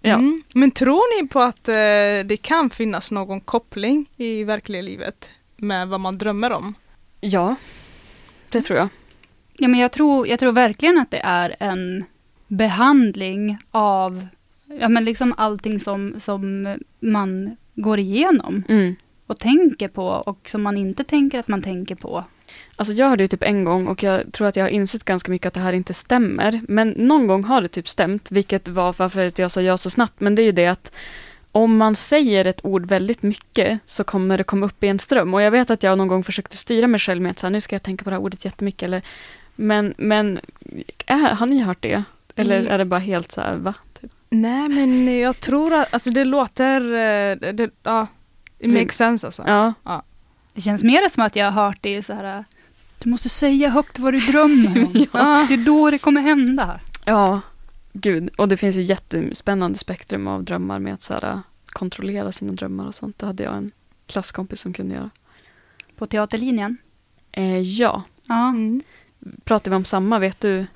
[0.00, 0.14] Ja.
[0.14, 0.42] Mm.
[0.54, 1.74] Men tror ni på att eh,
[2.24, 6.74] det kan finnas någon koppling i verkliga livet med vad man drömmer om?
[7.20, 7.56] Ja,
[8.50, 8.88] det tror jag.
[9.58, 12.04] Ja, men jag tror, jag tror verkligen att det är en
[12.46, 14.26] behandling av
[14.80, 18.64] ja, men liksom allting som, som man går igenom.
[18.68, 18.96] Mm.
[19.26, 22.24] Och tänker på och som man inte tänker att man tänker på.
[22.76, 25.30] Alltså jag hörde ju typ en gång och jag tror att jag har insett ganska
[25.30, 26.60] mycket att det här inte stämmer.
[26.68, 30.20] Men någon gång har det typ stämt, vilket var varför jag sa ja så snabbt.
[30.20, 30.92] Men det är ju det att
[31.52, 35.34] om man säger ett ord väldigt mycket så kommer det komma upp i en ström.
[35.34, 37.52] Och jag vet att jag någon gång försökte styra mig själv med att så här,
[37.52, 38.82] nu ska jag tänka på det här ordet jättemycket.
[38.82, 39.02] Eller,
[39.60, 40.40] men men
[41.06, 42.02] är, har ni hört det?
[42.36, 42.72] Eller mm.
[42.72, 43.74] är det bara helt så här, va?
[44.00, 44.12] Typ?
[44.30, 48.06] Nej men jag tror att, alltså det låter, eh, det, ja,
[48.58, 49.44] it makes sense alltså.
[49.46, 49.74] Ja.
[49.84, 50.02] ja.
[50.54, 52.44] Det känns mer som att jag har hört det så här,
[52.98, 55.06] du måste säga högt vad du drömmer om.
[55.12, 55.46] ja.
[55.48, 56.80] Det är då det kommer hända.
[57.04, 57.40] Ja,
[57.92, 58.28] gud.
[58.36, 62.86] Och det finns ju jättespännande spektrum av drömmar med att så här, kontrollera sina drömmar
[62.86, 63.18] och sånt.
[63.18, 63.70] Det hade jag en
[64.06, 65.10] klasskompis som kunde göra.
[65.96, 66.76] På teaterlinjen?
[67.32, 68.02] Eh, ja.
[68.26, 68.48] ja.
[68.48, 68.80] Mm.
[69.44, 70.66] Pratar vi om samma, vet du?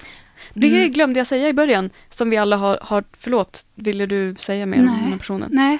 [0.55, 0.93] Det mm.
[0.93, 4.77] glömde jag säga i början, som vi alla har, har förlåt, ville du säga mer
[4.77, 4.89] Nej.
[4.89, 5.51] om den här personen?
[5.53, 5.79] Nej.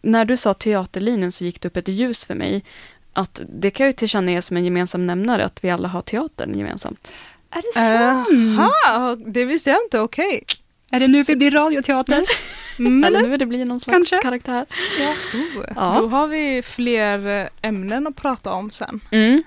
[0.00, 2.64] När du sa teaterlinjen så gick det upp ett ljus för mig
[3.12, 7.14] att det kan ju tillkännages som en gemensam nämnare att vi alla har teatern gemensamt.
[7.50, 8.60] Är det sant?
[8.60, 10.26] Aha, det visste jag inte, okej.
[10.26, 10.56] Okay.
[10.90, 12.24] Är det nu vi blir radioteater?
[12.78, 13.04] Mm.
[13.04, 14.16] Eller nu det blir någon slags Kanske.
[14.16, 14.66] karaktär.
[15.00, 15.08] Ja.
[15.38, 15.98] Oh, ja.
[16.00, 19.00] Då har vi fler eh, ämnen att prata om sen.
[19.10, 19.42] Mm.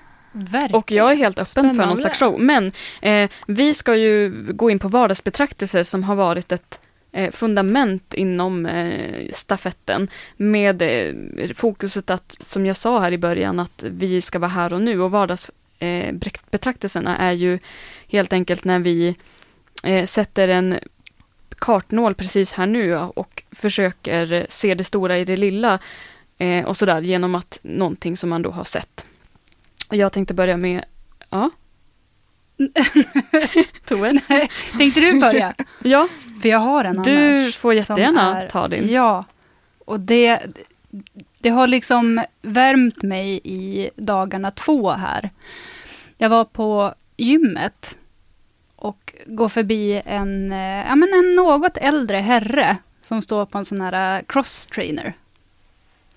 [0.72, 1.82] Och jag är helt öppen Spännande.
[1.82, 2.40] för någon slags show.
[2.40, 6.80] Men eh, vi ska ju gå in på vardagsbetraktelser som har varit ett
[7.12, 11.14] eh, fundament inom eh, stafetten med eh,
[11.54, 15.00] fokuset att, som jag sa här i början, att vi ska vara här och nu
[15.00, 17.58] och vardagsbetraktelserna är ju
[18.08, 19.16] helt enkelt när vi
[19.82, 20.78] eh, sätter en
[21.58, 25.78] kartnål precis här nu och försöker se det stora i det lilla
[26.38, 29.06] eh, och sådär genom att någonting som man då har sett.
[29.90, 30.84] Jag tänkte börja med,
[31.30, 31.50] ja,
[33.84, 34.20] Tove?
[34.28, 35.54] Nej, tänkte du börja?
[35.82, 36.08] ja.
[36.42, 38.88] För jag har en Du får jättegärna är, ta din.
[38.88, 39.24] Ja.
[39.78, 40.40] Och det,
[41.38, 45.30] det har liksom värmt mig i dagarna två här.
[46.18, 47.98] Jag var på gymmet
[48.76, 50.50] och går förbi en,
[50.86, 55.12] ja, men en något äldre herre som står på en sån här äh, cross-trainer.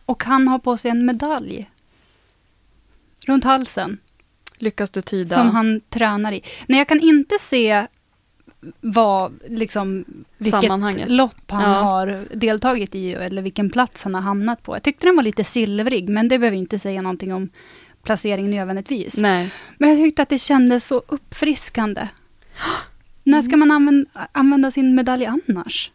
[0.05, 1.69] Och han har på sig en medalj
[3.27, 3.97] runt halsen.
[4.57, 5.35] Lyckas du tyda?
[5.35, 6.43] Som han tränar i.
[6.67, 7.87] Nej, jag kan inte se
[8.81, 10.05] vad, liksom,
[10.37, 11.81] vilket lopp han ja.
[11.81, 14.75] har deltagit i eller vilken plats han har hamnat på.
[14.75, 17.49] Jag tyckte den var lite silvrig, men det behöver inte säga någonting om
[18.03, 19.17] placering nödvändigtvis.
[19.17, 19.53] Nej.
[19.77, 22.07] Men jag tyckte att det kändes så uppfriskande.
[23.23, 25.91] När ska man använda, använda sin medalj annars?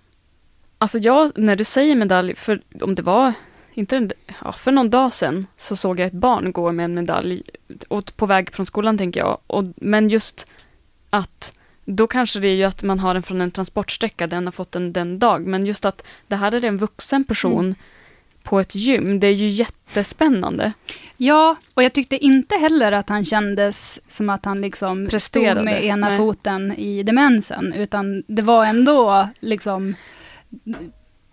[0.79, 3.33] Alltså jag, när du säger medalj, för om det var
[3.79, 4.11] inte en,
[4.45, 7.43] ja, för någon dag sedan så såg jag ett barn gå med en medalj
[7.88, 9.38] och på väg från skolan tänker jag.
[9.47, 10.47] Och, men just
[11.11, 14.53] att då kanske det är ju att man har den från en transportsträcka, den har
[14.53, 15.47] fått den den dag.
[15.47, 17.75] Men just att det här är en vuxen person mm.
[18.43, 20.73] på ett gym, det är ju jättespännande.
[21.17, 25.61] Ja, och jag tyckte inte heller att han kändes som att han liksom Presterade.
[25.61, 26.17] stod med ena Nej.
[26.17, 29.95] foten i demensen, utan det var ändå liksom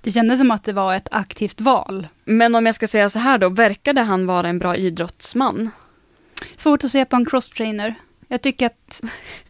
[0.05, 2.07] det kändes som att det var ett aktivt val.
[2.25, 5.69] Men om jag ska säga så här då, verkade han vara en bra idrottsman?
[6.57, 7.95] Svårt att se på en crosstrainer.
[8.27, 9.03] Jag tycker att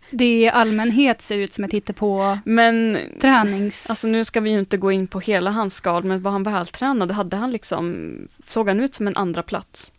[0.09, 3.89] det i allmänhet ser ut som ett hittepå men, tränings...
[3.89, 6.43] Alltså nu ska vi ju inte gå in på hela hans skal, men var han
[6.43, 7.11] vältränad?
[7.11, 9.91] Hade han liksom, såg han ut som en andra plats?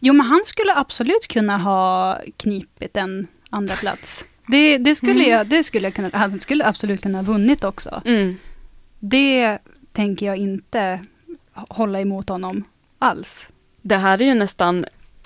[0.00, 4.24] Jo, men han skulle absolut kunna ha knipit en andra plats.
[4.46, 5.30] Det, det skulle mm.
[5.30, 8.02] jag, det skulle jag kunna, han skulle absolut kunna ha vunnit också.
[8.04, 8.36] Mm.
[9.00, 9.58] Det
[9.92, 11.00] tänker jag inte
[11.52, 12.64] hålla emot honom
[12.98, 13.48] alls.
[13.82, 14.84] Det här är ju nästan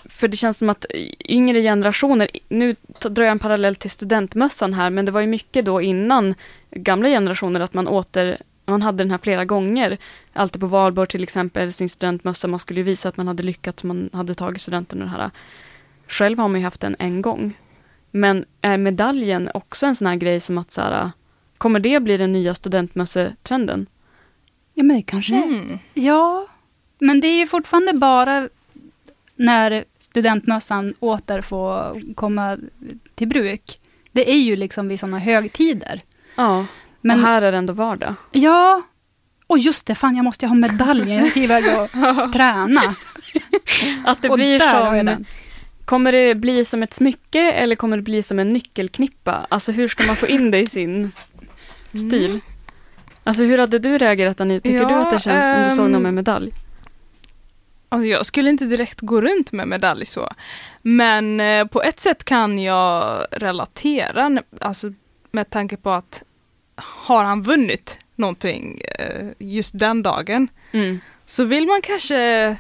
[0.09, 0.87] för det känns som att
[1.29, 5.65] yngre generationer, nu drar jag en parallell till studentmössan här, men det var ju mycket
[5.65, 6.35] då innan
[6.71, 9.99] gamla generationer att man åter man hade den här flera gånger.
[10.33, 12.49] Alltid på valborg till exempel, sin studentmössa.
[12.49, 15.31] Man skulle ju visa att man hade lyckats, man hade tagit studenten och här.
[16.09, 17.59] Själv har man ju haft den en gång.
[18.11, 21.11] Men är medaljen också en sån här grej som att så här,
[21.59, 23.87] kommer det bli den nya studentmössetrenden?
[24.79, 25.79] Ja, men det kanske mm.
[25.95, 26.47] Ja,
[26.99, 28.49] men det är ju fortfarande bara
[29.37, 32.59] när studentmössan åter får komma
[33.15, 33.79] till bruk.
[34.13, 36.01] Det är ju liksom vid sådana högtider.
[36.37, 36.67] Ja,
[37.01, 38.15] men, och här är det ändå vardag.
[38.33, 38.83] Ja,
[39.47, 41.91] och just det, fan jag måste ju ha medaljen, jag ska iväg och
[42.33, 42.95] träna.
[44.05, 45.25] Att det och blir som...
[45.85, 49.47] Kommer det bli som ett smycke eller kommer det bli som en nyckelknippa?
[49.49, 51.13] Alltså hur ska man få in det i sin
[51.89, 52.31] stil?
[52.31, 52.41] Mm.
[53.27, 54.61] Alltså hur hade du reagerat Annie?
[54.61, 56.53] Tycker ja, du att det känns um, som du såg någon med ehm, medalj?
[57.89, 60.29] Alltså jag skulle inte direkt gå runt med medalj så.
[60.83, 64.93] Men eh, på ett sätt kan jag relatera, alltså
[65.31, 66.23] med tanke på att
[66.75, 71.01] har han vunnit någonting eh, just den dagen mm.
[71.25, 72.57] så vill man kanske,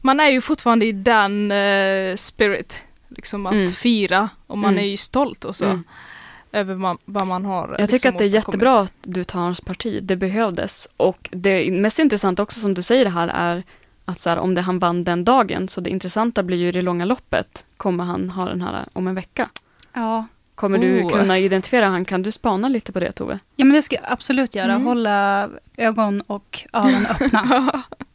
[0.00, 3.66] man är ju fortfarande i den eh, spirit, liksom att mm.
[3.72, 4.84] fira och man mm.
[4.84, 5.80] är ju stolt och så.
[6.52, 9.40] Över man, vad man har Jag tycker liksom att det är jättebra att du tar
[9.40, 10.88] hans parti, det behövdes.
[10.96, 13.62] Och det mest intressanta också som du säger här är
[14.04, 16.72] att så här, om det han vann den dagen, så det intressanta blir ju i
[16.72, 19.48] det långa loppet, kommer han ha den här om en vecka?
[19.92, 20.26] Ja.
[20.54, 20.80] Kommer oh.
[20.80, 22.04] du kunna identifiera han?
[22.04, 23.38] Kan du spana lite på det Tove?
[23.56, 24.86] Ja men det ska jag absolut göra, mm.
[24.86, 27.82] hålla ögon och öron öppna.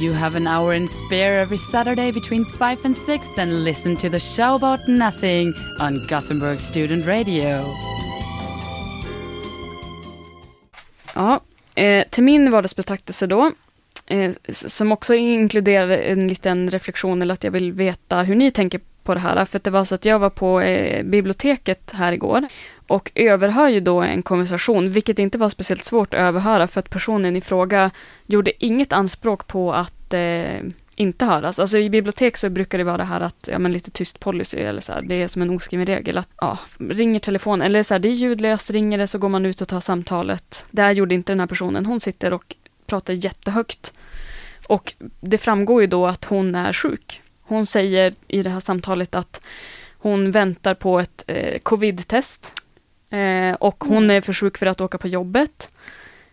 [0.00, 4.08] You have an hour in spare every Saturday between 5 and 6 then listen to
[4.08, 7.64] the show about nothing on Gothenburg Student Radio.
[11.14, 11.40] Ja,
[11.74, 13.52] eh, till min vardagsbetraktelse då
[14.06, 18.80] eh, som också inkluderar en liten reflektion eller att jag vill veta hur ni tänker
[19.02, 19.44] på det här.
[19.44, 22.46] För att det var så att jag var på eh, biblioteket här igår
[22.90, 26.90] och överhör ju då en konversation, vilket inte var speciellt svårt att överhöra för att
[26.90, 27.90] personen i fråga
[28.26, 30.60] gjorde inget anspråk på att eh,
[30.94, 31.58] inte höras.
[31.58, 34.58] Alltså i bibliotek så brukar det vara det här att, ja men lite tyst policy
[34.58, 37.94] eller så här, det är som en oskriven regel att, ja, ringer telefonen, eller så
[37.94, 40.66] här, det är ljudlöst, ringer det så går man ut och tar samtalet.
[40.70, 42.54] Det gjorde inte den här personen, hon sitter och
[42.86, 43.92] pratar jättehögt.
[44.66, 47.22] Och det framgår ju då att hon är sjuk.
[47.42, 49.40] Hon säger i det här samtalet att
[49.98, 52.52] hon väntar på ett eh, covid-test.
[53.10, 54.16] Eh, och hon mm.
[54.16, 55.74] är för sjuk för att åka på jobbet.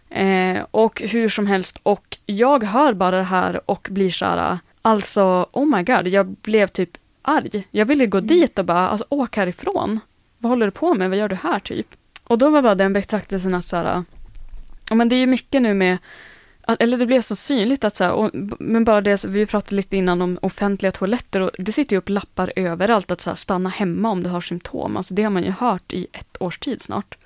[0.10, 4.58] Eh, och hur som helst, och jag hör bara det här och blir så här,
[4.82, 7.68] alltså oh my god, jag blev typ arg.
[7.72, 8.28] Jag ville gå mm.
[8.28, 10.00] dit och bara, alltså åk härifrån.
[10.38, 11.10] Vad håller du på med?
[11.10, 11.88] Vad gör du här typ?
[12.24, 14.04] Och då var bara den betraktelsen att så här,
[14.92, 15.98] men det är ju mycket nu med
[16.80, 19.98] eller det blev så synligt att så här, och, men bara det, vi pratade lite
[19.98, 23.70] innan om offentliga toaletter och det sitter ju upp lappar överallt att så här, stanna
[23.70, 24.98] hemma om du har symptom.
[24.98, 27.18] Alltså det har man ju hört i ett års tid snart.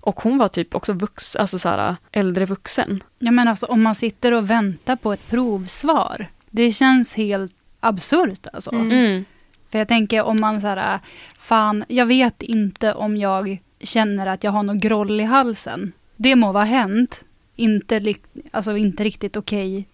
[0.00, 3.02] Och hon var typ också vux, alltså så här, äldre vuxen.
[3.18, 6.26] Ja men alltså om man sitter och väntar på ett provsvar.
[6.50, 8.72] Det känns helt absurt alltså.
[8.72, 8.90] Mm.
[8.90, 9.24] mm.
[9.70, 10.98] För jag tänker om man så här,
[11.38, 15.92] fan, jag vet inte om jag känner att jag har något groll i halsen.
[16.16, 17.24] Det må vara hänt,
[17.60, 18.14] inte,
[18.50, 19.86] alltså inte riktigt okej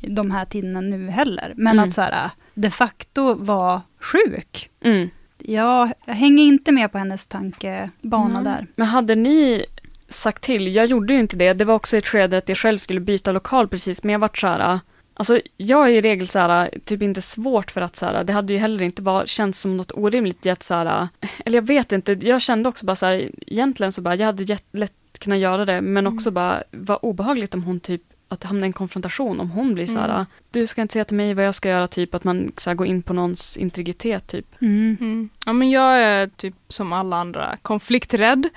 [0.00, 1.52] okay, de här tiderna nu heller.
[1.56, 1.88] Men mm.
[1.88, 4.70] att så här, de facto vara sjuk.
[4.80, 5.10] Mm.
[5.38, 8.44] Jag, jag hänger inte med på hennes tankebana mm.
[8.44, 8.66] där.
[8.76, 9.64] Men hade ni
[10.08, 12.78] sagt till, jag gjorde ju inte det, det var också ett skede att jag själv
[12.78, 14.80] skulle byta lokal precis, men jag vart så här,
[15.14, 18.32] Alltså jag är i regel så här, typ inte svårt för att så här, det
[18.32, 21.08] hade ju heller inte bara känts som något orimligt i att så här,
[21.44, 24.58] eller jag vet inte, jag kände också bara så här, egentligen så bara, jag hade
[24.72, 26.34] lätt kunna göra det, men också mm.
[26.34, 29.98] bara vad obehagligt om hon typ att hamna i en konfrontation om hon blir så
[29.98, 30.26] här, mm.
[30.50, 32.74] du ska inte säga till mig vad jag ska göra, typ att man så här,
[32.74, 34.46] går in på någons integritet typ.
[34.62, 34.96] Mm.
[35.00, 35.28] Mm.
[35.46, 38.48] Ja men jag är typ som alla andra konflikträdd,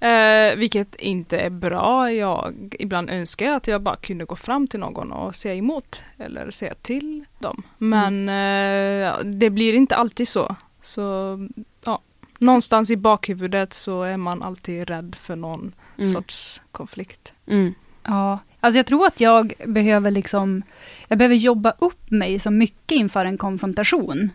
[0.00, 2.12] eh, vilket inte är bra.
[2.12, 6.02] Jag ibland önskar jag att jag bara kunde gå fram till någon och säga emot
[6.18, 7.62] eller säga till dem.
[7.78, 9.14] Men mm.
[9.14, 10.56] eh, det blir inte alltid så.
[10.82, 11.38] Så
[11.84, 12.00] ja,
[12.38, 16.12] någonstans i bakhuvudet så är man alltid rädd för någon mm.
[16.12, 17.32] sorts konflikt.
[17.46, 17.74] Mm.
[18.02, 20.62] Ja, alltså jag tror att jag behöver liksom,
[21.08, 24.30] jag behöver jobba upp mig så mycket inför en konfrontation.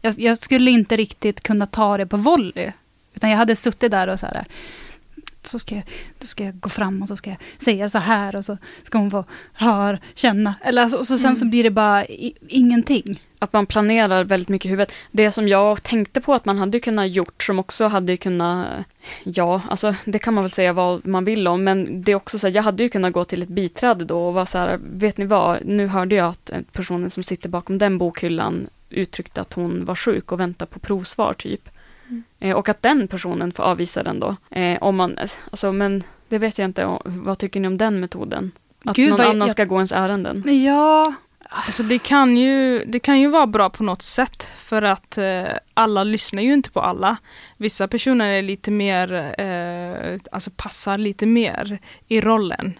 [0.00, 2.72] Jag, jag skulle inte riktigt kunna ta det på volley.
[3.14, 4.44] Utan jag hade suttit där och så här,
[5.46, 5.84] så ska, jag,
[6.18, 8.98] då ska jag gå fram och så ska jag säga så här och så ska
[8.98, 10.54] hon få höra, känna.
[10.62, 11.36] Eller alltså, och så, sen mm.
[11.36, 13.22] så blir det bara i, ingenting.
[13.38, 14.94] Att man planerar väldigt mycket i huvudet.
[15.10, 18.66] Det som jag tänkte på att man hade kunnat gjort som också hade kunnat,
[19.22, 22.38] ja, alltså det kan man väl säga vad man vill om, men det är också
[22.38, 24.78] så här, jag hade ju kunnat gå till ett biträde då och vara så här,
[24.82, 29.52] vet ni vad, nu hörde jag att personen som sitter bakom den bokhyllan uttryckte att
[29.52, 31.68] hon var sjuk och väntade på provsvar typ.
[32.08, 32.24] Mm.
[32.40, 34.36] Eh, och att den personen får avvisa den då.
[34.50, 38.52] Eh, om man, alltså, men det vet jag inte, vad tycker ni om den metoden?
[38.84, 40.62] Att Gud, någon annan jag, ska gå ens ärenden?
[40.64, 41.04] Ja,
[41.50, 45.44] Alltså det, kan ju, det kan ju vara bra på något sätt för att eh,
[45.74, 47.16] alla lyssnar ju inte på alla.
[47.56, 52.78] Vissa personer är lite mer, eh, alltså passar lite mer i rollen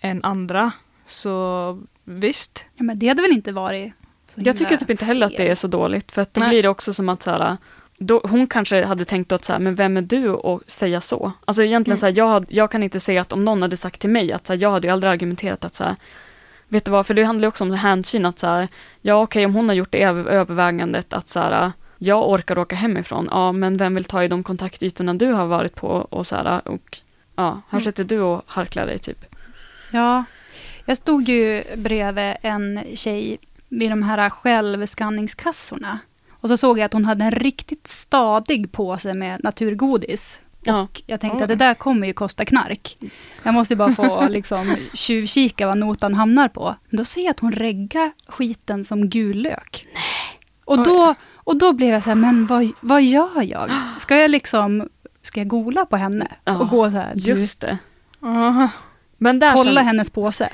[0.00, 0.72] än andra.
[1.06, 2.64] Så visst.
[2.74, 3.92] Ja, men det hade väl inte varit
[4.34, 6.48] Jag tycker typ inte heller att det är så dåligt för att då Nej.
[6.50, 7.56] blir det också som att så här,
[8.02, 11.32] då, hon kanske hade tänkt att så här, men vem är du att säga så?
[11.44, 12.00] Alltså egentligen mm.
[12.00, 14.46] så här, jag, jag kan inte säga att om någon hade sagt till mig att
[14.46, 15.96] så här, jag hade ju aldrig argumenterat att så här,
[16.68, 18.68] vet du vad, för det handlar också om hänsyn att så här,
[19.02, 22.76] ja okej okay, om hon har gjort det övervägandet att så här, jag orkar åka
[22.76, 26.36] hemifrån, ja men vem vill ta i de kontaktytorna du har varit på och så
[26.36, 26.98] här, och
[27.36, 27.84] ja, här mm.
[27.84, 29.24] sitter du och harklar dig typ.
[29.90, 30.24] Ja,
[30.84, 35.98] jag stod ju bredvid en tjej vid de här självskanningskassorna.
[36.40, 40.40] Och så såg jag att hon hade en riktigt stadig påse med naturgodis.
[40.64, 40.80] Ja.
[40.80, 41.42] Och jag tänkte oh.
[41.42, 42.98] att det där kommer ju kosta knark.
[43.42, 46.74] Jag måste bara få liksom tjuvkika vad notan hamnar på.
[46.90, 49.84] Men då ser jag att hon reggar skiten som gul lök.
[49.94, 50.40] Nej.
[50.64, 53.70] Och då, och då blev jag så här, men vad, vad gör jag?
[53.98, 54.88] Ska jag liksom,
[55.22, 56.28] ska jag gola på henne?
[56.44, 57.78] Ja, och gå så här, just det.
[58.24, 58.66] Uh,
[59.18, 60.48] men där kolla hennes påse.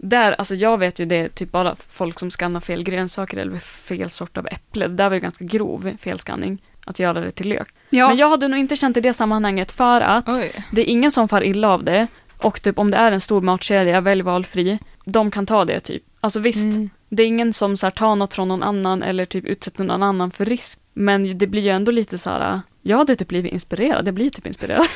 [0.00, 3.58] Där, alltså jag vet ju det är typ bara folk som skannar fel grönsaker eller
[3.58, 4.88] fel sort av äpple.
[4.88, 7.68] Det där var ju ganska grov felskanning att göra det till lök.
[7.90, 8.08] Ja.
[8.08, 10.52] Men jag hade nog inte känt i det sammanhanget för att Oj.
[10.70, 12.06] det är ingen som far illa av det.
[12.42, 16.02] Och typ om det är en stor matkedja, välj valfri, de kan ta det typ.
[16.20, 16.90] Alltså visst, mm.
[17.08, 20.02] det är ingen som så här, tar något från någon annan eller typ utsätter någon
[20.02, 20.78] annan för risk.
[20.94, 24.30] Men det blir ju ändå lite så här, jag hade typ blivit inspirerad, jag blir
[24.30, 24.86] typ inspirerad.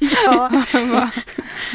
[0.24, 0.50] ja,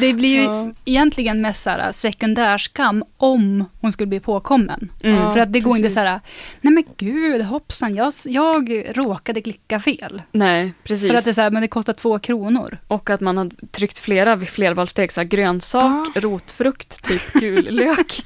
[0.00, 0.70] det blir ju ja.
[0.84, 4.92] egentligen mest såhär sekundärskam om hon skulle bli påkommen.
[5.02, 5.32] Mm.
[5.32, 5.84] För att det går precis.
[5.84, 6.20] inte såhär,
[6.60, 10.22] nej men gud hoppsan, jag, jag råkade klicka fel.
[10.32, 11.08] Nej, precis.
[11.08, 12.78] För att det är såhär, men det kostar två kronor.
[12.88, 16.20] Och att man har tryckt flera vid flervalssteg, såhär grönsak, ah.
[16.20, 18.22] rotfrukt, typ gul lök.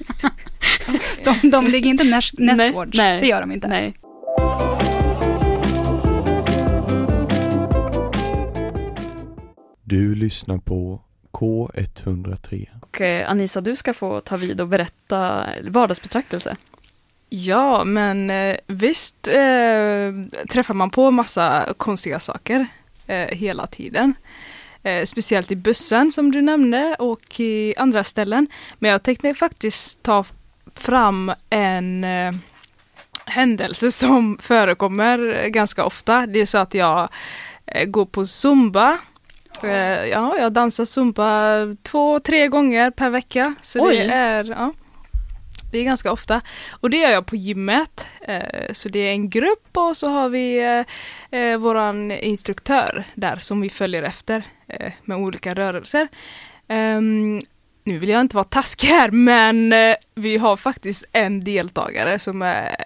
[1.24, 2.04] de, de ligger inte
[2.38, 3.68] nästgårds, det gör de inte.
[3.68, 3.96] Nej.
[9.88, 11.00] Du lyssnar på
[11.32, 12.66] K103.
[12.80, 16.56] Och eh, Anisa, du ska få ta vid och berätta vardagsbetraktelse.
[17.28, 20.12] Ja, men eh, visst eh,
[20.50, 22.66] träffar man på massa konstiga saker
[23.06, 24.14] eh, hela tiden.
[24.82, 28.46] Eh, speciellt i bussen som du nämnde och i andra ställen.
[28.78, 30.24] Men jag tänkte faktiskt ta
[30.74, 32.34] fram en eh,
[33.26, 36.26] händelse som förekommer ganska ofta.
[36.26, 37.08] Det är så att jag
[37.86, 39.15] går på zumba Eh,
[39.62, 43.54] ja, jag dansar zumba två, tre gånger per vecka.
[43.62, 43.96] Så Oj.
[43.96, 44.72] det är, ja,
[45.72, 46.40] det är ganska ofta.
[46.70, 48.08] Och det gör jag på gymmet.
[48.20, 50.84] Eh, så det är en grupp och så har vi
[51.30, 54.44] eh, våran instruktör där som vi följer efter
[55.04, 56.08] med olika rörelser.
[56.68, 57.40] Ehm,
[57.84, 59.74] nu vill jag inte vara taskig här men
[60.14, 62.76] vi har faktiskt en deltagare som är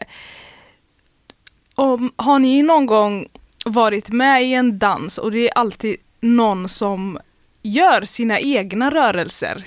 [1.81, 3.27] om, Har ni någon gång
[3.65, 7.19] varit med i en dans och det är alltid någon som
[7.63, 9.65] gör sina egna rörelser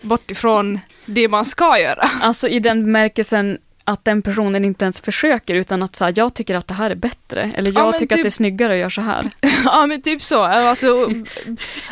[0.00, 2.10] bort ifrån det man ska göra.
[2.22, 6.54] Alltså i den bemärkelsen att den personen inte ens försöker utan att säga jag tycker
[6.54, 8.20] att det här är bättre eller jag ja, tycker typ...
[8.20, 9.30] att det är snyggare att göra så här.
[9.64, 11.08] ja men typ så, alltså,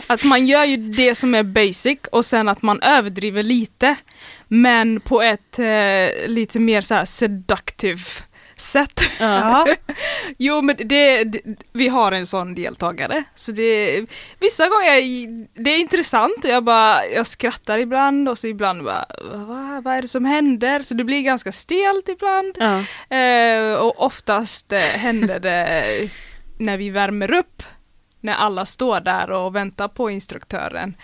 [0.07, 3.97] att man gör ju det som är basic och sen att man överdriver lite
[4.49, 8.01] men på ett eh, lite mer så här seductive
[8.61, 9.01] sätt.
[9.19, 9.67] Ja.
[10.39, 11.41] jo men det, det,
[11.73, 13.25] vi har en sån deltagare.
[13.35, 14.07] Så det,
[14.41, 14.95] vissa gånger,
[15.63, 20.03] det är intressant, jag bara, jag skrattar ibland och så ibland bara, Va, vad är
[20.03, 20.83] det som händer?
[20.83, 22.57] Så det blir ganska stelt ibland.
[22.59, 22.85] Ja.
[23.17, 26.09] Eh, och oftast eh, händer det
[26.59, 27.63] när vi värmer upp
[28.21, 30.95] när alla står där och väntar på instruktören.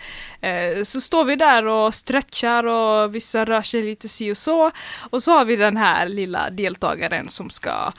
[0.41, 4.71] Eh, så står vi där och stretchar och vissa rör sig lite si och så.
[4.97, 7.91] Och så har vi den här lilla deltagaren som ska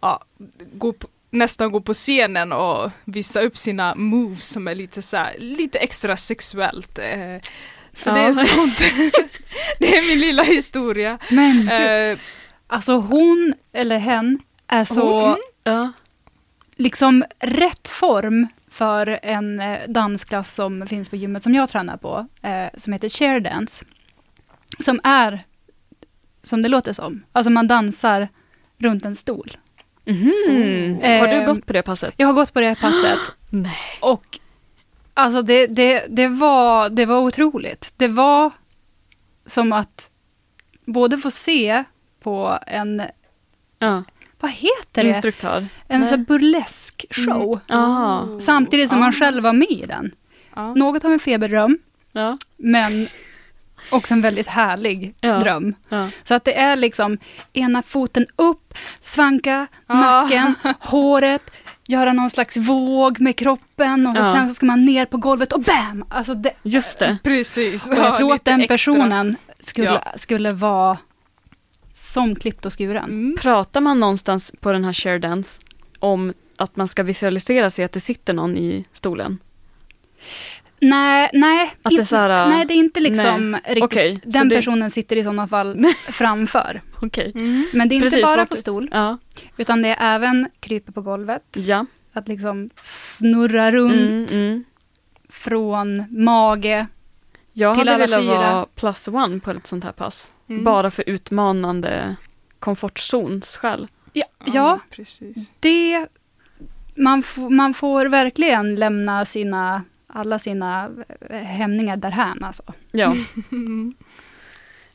[0.00, 0.24] ja,
[0.72, 5.16] gå på, nästan gå på scenen och visa upp sina moves som är lite så
[5.16, 6.98] här, lite extra sexuellt.
[6.98, 7.50] Eh,
[7.92, 8.14] så ja.
[8.14, 8.78] det är sånt.
[9.78, 11.18] det är min lilla historia.
[11.30, 12.12] Men gud.
[12.12, 12.18] Eh,
[12.66, 15.92] alltså hon eller hen är så, hon,
[16.76, 18.46] liksom rätt form
[18.78, 23.08] för en eh, dansklass som finns på gymmet som jag tränar på, eh, som heter
[23.08, 23.84] Chair Dance.
[24.78, 25.44] Som är
[26.42, 27.24] som det låter som.
[27.32, 28.28] Alltså man dansar
[28.76, 29.56] runt en stol.
[30.06, 30.94] Mm.
[31.20, 32.14] har du gått på det passet?
[32.16, 33.18] Jag har gått på det passet.
[33.50, 33.98] Nej.
[34.00, 34.38] Och
[35.14, 37.94] alltså det, det, det, var, det var otroligt.
[37.96, 38.50] Det var
[39.46, 40.10] som att
[40.84, 41.84] både få se
[42.20, 43.02] på en
[43.78, 44.04] ja.
[44.40, 45.08] Vad heter det?
[45.08, 45.66] Instruktör.
[45.88, 47.60] En sån burlesk show.
[47.70, 48.40] Mm.
[48.40, 50.10] Samtidigt som man själv var med i den.
[50.76, 51.78] Något av en feberdröm.
[52.12, 52.38] Ja.
[52.56, 53.08] Men
[53.90, 55.38] också en väldigt härlig Ja.
[55.40, 55.74] dröm.
[55.88, 56.08] Ja.
[56.24, 57.18] Så att det är liksom
[57.52, 61.42] ena foten upp, svanka, nacken, håret,
[61.86, 64.34] göra någon slags våg med kroppen och Ja.
[64.34, 66.04] sen så ska man ner på golvet och bam!
[66.08, 67.18] Alltså det, Just det.
[67.22, 67.90] Precis.
[67.90, 68.74] och jag Ja, tror att den extra.
[68.74, 70.02] personen skulle, Ja.
[70.16, 70.98] skulle vara
[72.12, 73.04] som klippt och skuren.
[73.04, 73.36] Mm.
[73.40, 75.62] Pratar man någonstans på den här share dance
[75.98, 79.38] om att man ska visualisera sig att det sitter någon i stolen?
[80.80, 81.70] Nej, nej.
[81.82, 83.84] Att det är så här, nej, det är inte liksom riktigt.
[83.84, 86.80] Okej, så den det- personen sitter i sådana fall framför.
[87.02, 87.32] Okej.
[87.34, 87.64] Mm.
[87.72, 89.18] Men det är inte Precis, bara på stol, Ja.
[89.56, 91.42] utan det är även kryper på golvet.
[91.56, 91.86] Ja.
[92.12, 94.64] Att liksom snurra runt Mm, mm.
[95.28, 96.86] från mage.
[97.58, 100.34] Jag Till hade velat vara plus one på ett sånt här pass.
[100.48, 100.64] Mm.
[100.64, 102.16] Bara för utmanande
[102.58, 103.88] komfortzonsskäl.
[104.12, 105.36] Ja, ja precis.
[105.60, 106.06] det...
[106.94, 110.90] Man, man får verkligen lämna sina, alla sina
[111.30, 112.62] eh, hämningar därhän alltså.
[112.92, 113.14] Ja.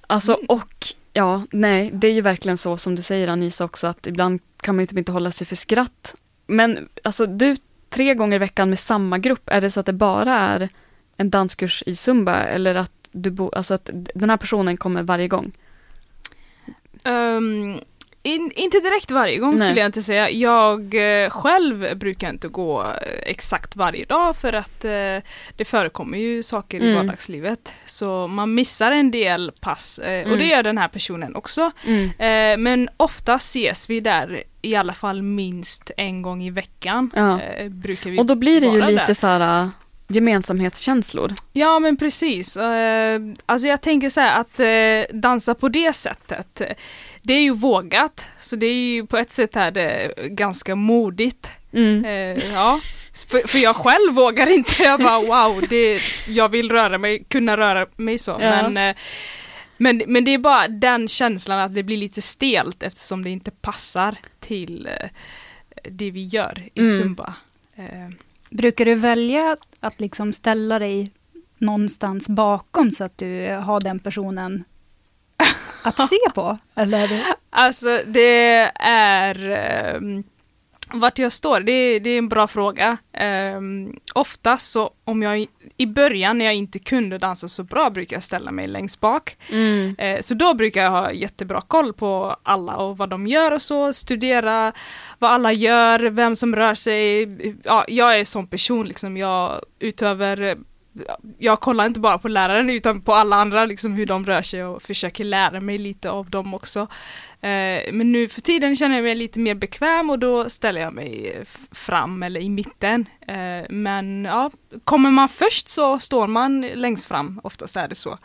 [0.08, 4.08] Alltså och ja, nej, det är ju verkligen så som du säger Anisa också att
[4.08, 6.16] ibland kan man ju typ inte hålla sig för skratt.
[6.48, 7.58] Men alltså du,
[7.90, 10.70] tre gånger i veckan med samma grupp, är det så att det bara är
[11.24, 15.28] en danskurs i zumba eller att du bo, alltså att den här personen kommer varje
[15.28, 15.52] gång?
[17.04, 17.80] Ehm,
[18.24, 19.60] in, inte direkt varje gång Nej.
[19.60, 20.30] skulle jag inte säga.
[20.30, 20.80] Jag
[21.24, 22.88] eh, själv brukar inte gå eh,
[23.26, 24.92] exakt varje dag för att eh,
[25.58, 26.96] det förekommer ju saker i Mm.
[26.96, 27.74] vardagslivet.
[27.86, 30.40] Så man missar en del pass eh, och Mm.
[30.40, 31.72] det gör den här personen också.
[31.86, 32.06] Mm.
[32.10, 37.12] Eh, men ofta ses vi där i alla fall minst en gång i veckan.
[37.16, 37.42] Ja.
[37.42, 39.14] Eh, brukar vi Och då blir det ju lite där.
[39.14, 39.70] så här
[40.08, 41.34] gemensamhetskänslor.
[41.54, 42.58] Ja men precis.
[42.58, 46.62] Eh, alltså jag tänker så här att eh, dansa på det sättet,
[47.22, 48.28] det är ju vågat.
[48.40, 51.50] Så det är ju på ett sätt är det ganska modigt.
[51.74, 52.06] Mm.
[52.06, 52.82] Eh, ja.
[53.48, 54.84] För, jag själv vågar inte.
[54.84, 58.38] Jag bara wow, det, jag vill röra mig, kunna röra mig så.
[58.42, 58.70] Ja.
[58.70, 58.96] Men,
[59.78, 63.52] men, men det är bara den känslan att det blir lite stelt eftersom det inte
[63.52, 64.90] passar till
[65.84, 66.94] det vi gör i Mm.
[66.98, 67.34] zumba.
[68.54, 71.12] Brukar du välja att liksom ställa dig
[71.58, 74.64] någonstans bakom så att du har den personen
[75.84, 76.58] att se på?
[76.76, 77.24] Eller?
[77.50, 80.24] Alltså det är um,
[80.94, 82.98] vart jag står, det, det är en bra fråga.
[83.56, 85.46] Um, oftast så om jag
[85.78, 89.38] i- början när jag inte kunde dansa så bra brukar jag ställa mig längst bak.
[89.50, 89.96] Mm.
[89.98, 93.62] Eh, så då brukar jag ha jättebra koll på alla och vad de gör och
[93.62, 94.74] så, studera
[95.20, 97.30] vad alla gör, vem som rör sig.
[97.64, 100.58] Ja, jag är sån person liksom, jag utöver
[101.38, 104.66] jag kollar inte bara på läraren utan på alla andra, liksom hur de rör sig
[104.66, 106.88] och försöker lära mig lite av dem också.
[107.44, 110.94] Eh, men nu för tiden känner jag mig lite mer bekväm och då ställer jag
[110.94, 113.06] mig f- fram eller i mitten.
[113.28, 114.52] Eh, men ja,
[114.84, 118.18] kommer man först så står man längst fram, oftast är det så.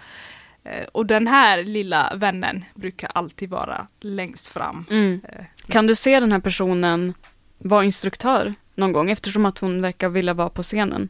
[0.64, 4.84] Eh, och den här lilla vännen brukar alltid vara längst fram.
[4.90, 5.20] Mm.
[5.28, 7.14] Eh, Kan du se den här personen
[7.58, 11.08] vara instruktör någon gång eftersom att hon verkar vilja vara på scenen?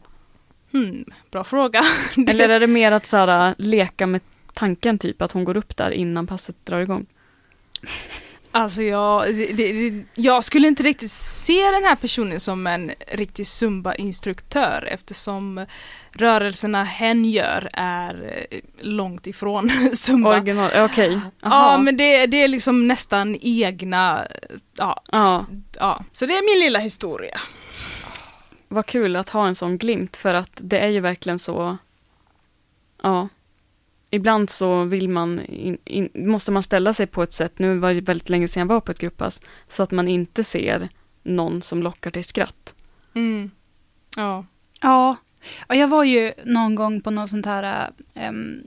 [0.71, 1.81] Hmm, bra fråga.
[2.27, 4.21] Eller är det mer att så här, leka med
[4.53, 7.05] tanken typ att hon går upp där innan passet drar igång?
[8.51, 13.45] Alltså jag, det, det, jag skulle inte riktigt se den här personen som en riktig
[13.45, 15.65] zumba-instruktör eftersom
[16.11, 20.29] rörelserna hen gör är eh, långt ifrån zumba.
[20.29, 21.19] Original, okej.
[21.41, 21.77] Ja Aha.
[21.77, 24.27] men det, det är liksom nästan egna,
[24.77, 25.45] ja, Ja,
[25.79, 26.03] ja.
[26.13, 27.39] Så det är min lilla historia.
[28.67, 31.77] vad kul att ha en sån glimt för att det är ju verkligen så,
[33.03, 33.27] ja.
[34.09, 37.93] Ibland så vill man, in, in, måste man ställa sig på ett sätt, nu var
[37.93, 40.89] det väldigt länge sedan jag var på ett grupppass, så att man inte ser
[41.23, 42.75] någon som lockar till skratt.
[43.13, 43.51] Mm.
[44.15, 44.45] Ja.
[44.81, 45.15] Ja,
[45.67, 48.63] och jag var ju någon gång på något sånt här em,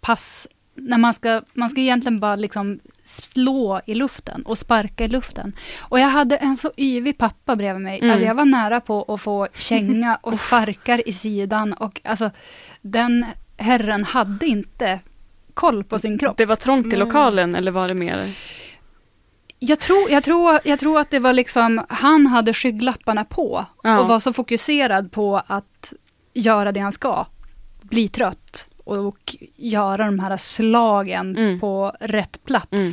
[0.00, 5.08] pass, när man ska, man ska egentligen bara liksom slå i luften och sparka i
[5.08, 5.52] luften.
[5.80, 7.98] Och jag hade en så yvig pappa bredvid mig.
[7.98, 8.10] Mm.
[8.10, 11.72] Alltså jag var nära på att få känga och sparkar i sidan.
[11.72, 12.30] Och alltså,
[12.80, 13.26] den
[13.56, 15.00] herren hade inte
[15.54, 16.36] koll på sin kropp.
[16.36, 16.98] Det var trångt i Mm.
[16.98, 18.30] lokalen eller var det mer?
[19.58, 24.00] Jag tror, jag, tror, jag tror att det var liksom, han hade skygglapparna på ja.
[24.00, 25.92] och var så fokuserad på att
[26.34, 27.26] göra det han ska.
[27.82, 31.60] Bli trött och göra de här slagen mm.
[31.60, 32.72] på rätt plats.
[32.72, 32.92] Mm.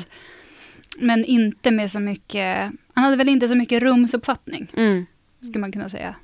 [1.00, 5.06] Men inte med så mycket, han hade väl inte så mycket rumsuppfattning, mm.
[5.42, 6.16] skulle man kunna säga.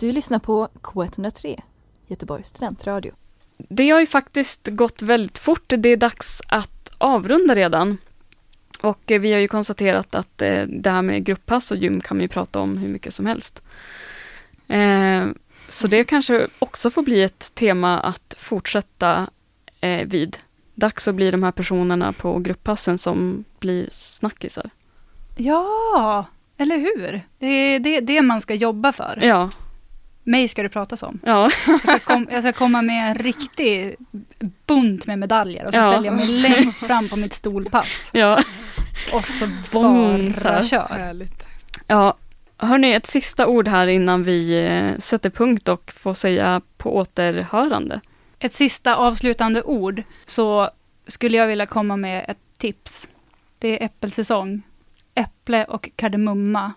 [0.00, 1.60] Du lyssnar på K103,
[2.06, 3.12] Göteborgs studentradio.
[3.56, 5.64] Det har ju faktiskt gått väldigt fort.
[5.68, 7.98] Det är dags att avrunda redan.
[8.80, 12.16] Och eh, vi har ju konstaterat att eh, det här med grupppass och gym kan
[12.16, 13.62] man ju prata om hur mycket som helst.
[14.68, 15.26] Eh,
[15.68, 19.30] så det kanske också får bli ett tema att fortsätta
[20.06, 20.36] vid.
[20.74, 24.70] Dags att bli de här personerna på grupppassen som blir snackisar.
[25.36, 26.26] Ja,
[26.56, 27.22] eller hur?
[27.38, 29.18] Det är det, det man ska jobba för.
[29.22, 29.50] Ja.
[30.28, 31.20] Mig ska det pratas om.
[31.24, 31.50] Ja.
[31.66, 33.96] Jag, ska kom, jag ska komma med en riktig
[34.66, 35.90] bunt med medaljer och så ja.
[35.90, 38.10] ställer jag mig längst fram på mitt stolpass.
[38.12, 38.42] Ja.
[39.12, 40.88] Och så bara kör.
[40.88, 41.46] Härligt.
[41.86, 42.16] Ja,
[42.56, 48.00] hörni, ett sista ord här innan vi eh, sätter punkt och får säga på återhörande.
[48.38, 50.70] Ett sista avslutande ord, så
[51.06, 53.08] skulle jag vilja komma med ett tips.
[53.58, 54.62] Det är äppelsäsong.
[55.14, 56.72] Äpple och kardemumma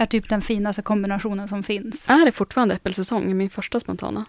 [0.00, 2.08] är typ den finaste kombinationen som finns.
[2.08, 3.36] Är det fortfarande äppelsäsong?
[3.36, 4.24] Min första spontana.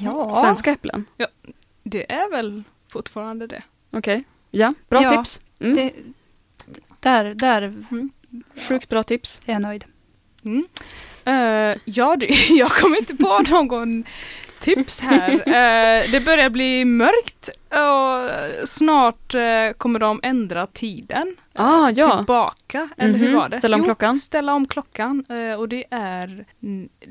[0.00, 0.40] Ja.
[0.40, 1.04] Svenska äpplen?
[1.16, 1.26] Ja,
[1.82, 3.62] det är väl fortfarande det.
[3.90, 3.98] Okej.
[3.98, 4.24] Okay.
[4.50, 5.40] Ja, bra ja, tips.
[5.58, 5.76] Mm.
[5.76, 5.92] Det,
[7.00, 7.62] där, där.
[7.62, 8.10] Mm.
[8.56, 9.42] Sjukt bra tips.
[9.44, 9.84] Jag är nöjd.
[10.44, 10.66] Mm.
[11.26, 12.26] Uh, ja, du,
[12.58, 14.04] jag kommer inte på någon
[14.64, 15.30] tips här.
[15.32, 22.16] Uh, det börjar bli mörkt och snart uh, kommer de ändra tiden ah, ja.
[22.16, 22.88] tillbaka.
[22.96, 23.24] Eller mm -hmm.
[23.24, 23.38] hur mhm.
[23.38, 23.58] var det?
[23.58, 24.16] Ställa om jo, klockan?
[24.16, 25.24] ställa om klockan
[25.58, 26.44] och det är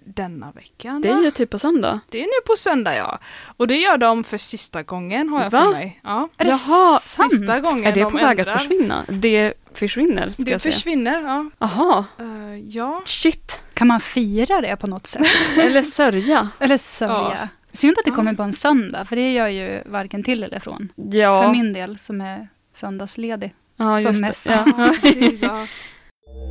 [0.06, 1.02] denna veckan.
[1.02, 2.00] Det är ju typ på söndag.
[2.10, 3.20] Det är nu på söndag ja.
[3.58, 5.64] Och det gör de för sista gången har jag Va?
[5.64, 6.00] för mig.
[6.04, 6.30] Ja.
[6.38, 7.32] Är Jaha, sant?
[7.32, 9.06] Sista gången Är det på väg att försvinna?
[9.08, 10.34] Det försvinner?
[10.38, 11.50] Det försvinner, ja.
[11.60, 12.06] Jaha.
[12.22, 13.02] Uh, ja.
[13.06, 13.62] Shit.
[13.84, 15.26] Kan man fira det på något sätt?
[15.58, 16.50] eller sörja.
[16.60, 17.38] Eller sörja.
[17.42, 17.48] Ja.
[17.72, 20.90] Synd att det kommer på en söndag, för det gör ju varken till eller från.
[20.96, 21.42] Ja.
[21.42, 23.54] För min del som är söndagsledig.
[23.78, 24.46] Ja, just som mest.
[24.46, 24.66] Ja.
[25.42, 25.68] ja,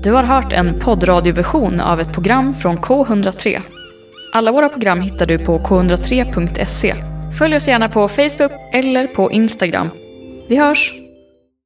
[0.03, 3.62] Du har hört en poddradioversion av ett program från K103.
[4.33, 6.95] Alla våra program hittar du på k103.se.
[7.39, 9.91] Följ oss gärna på Facebook eller på Instagram.
[10.49, 10.93] Vi hörs!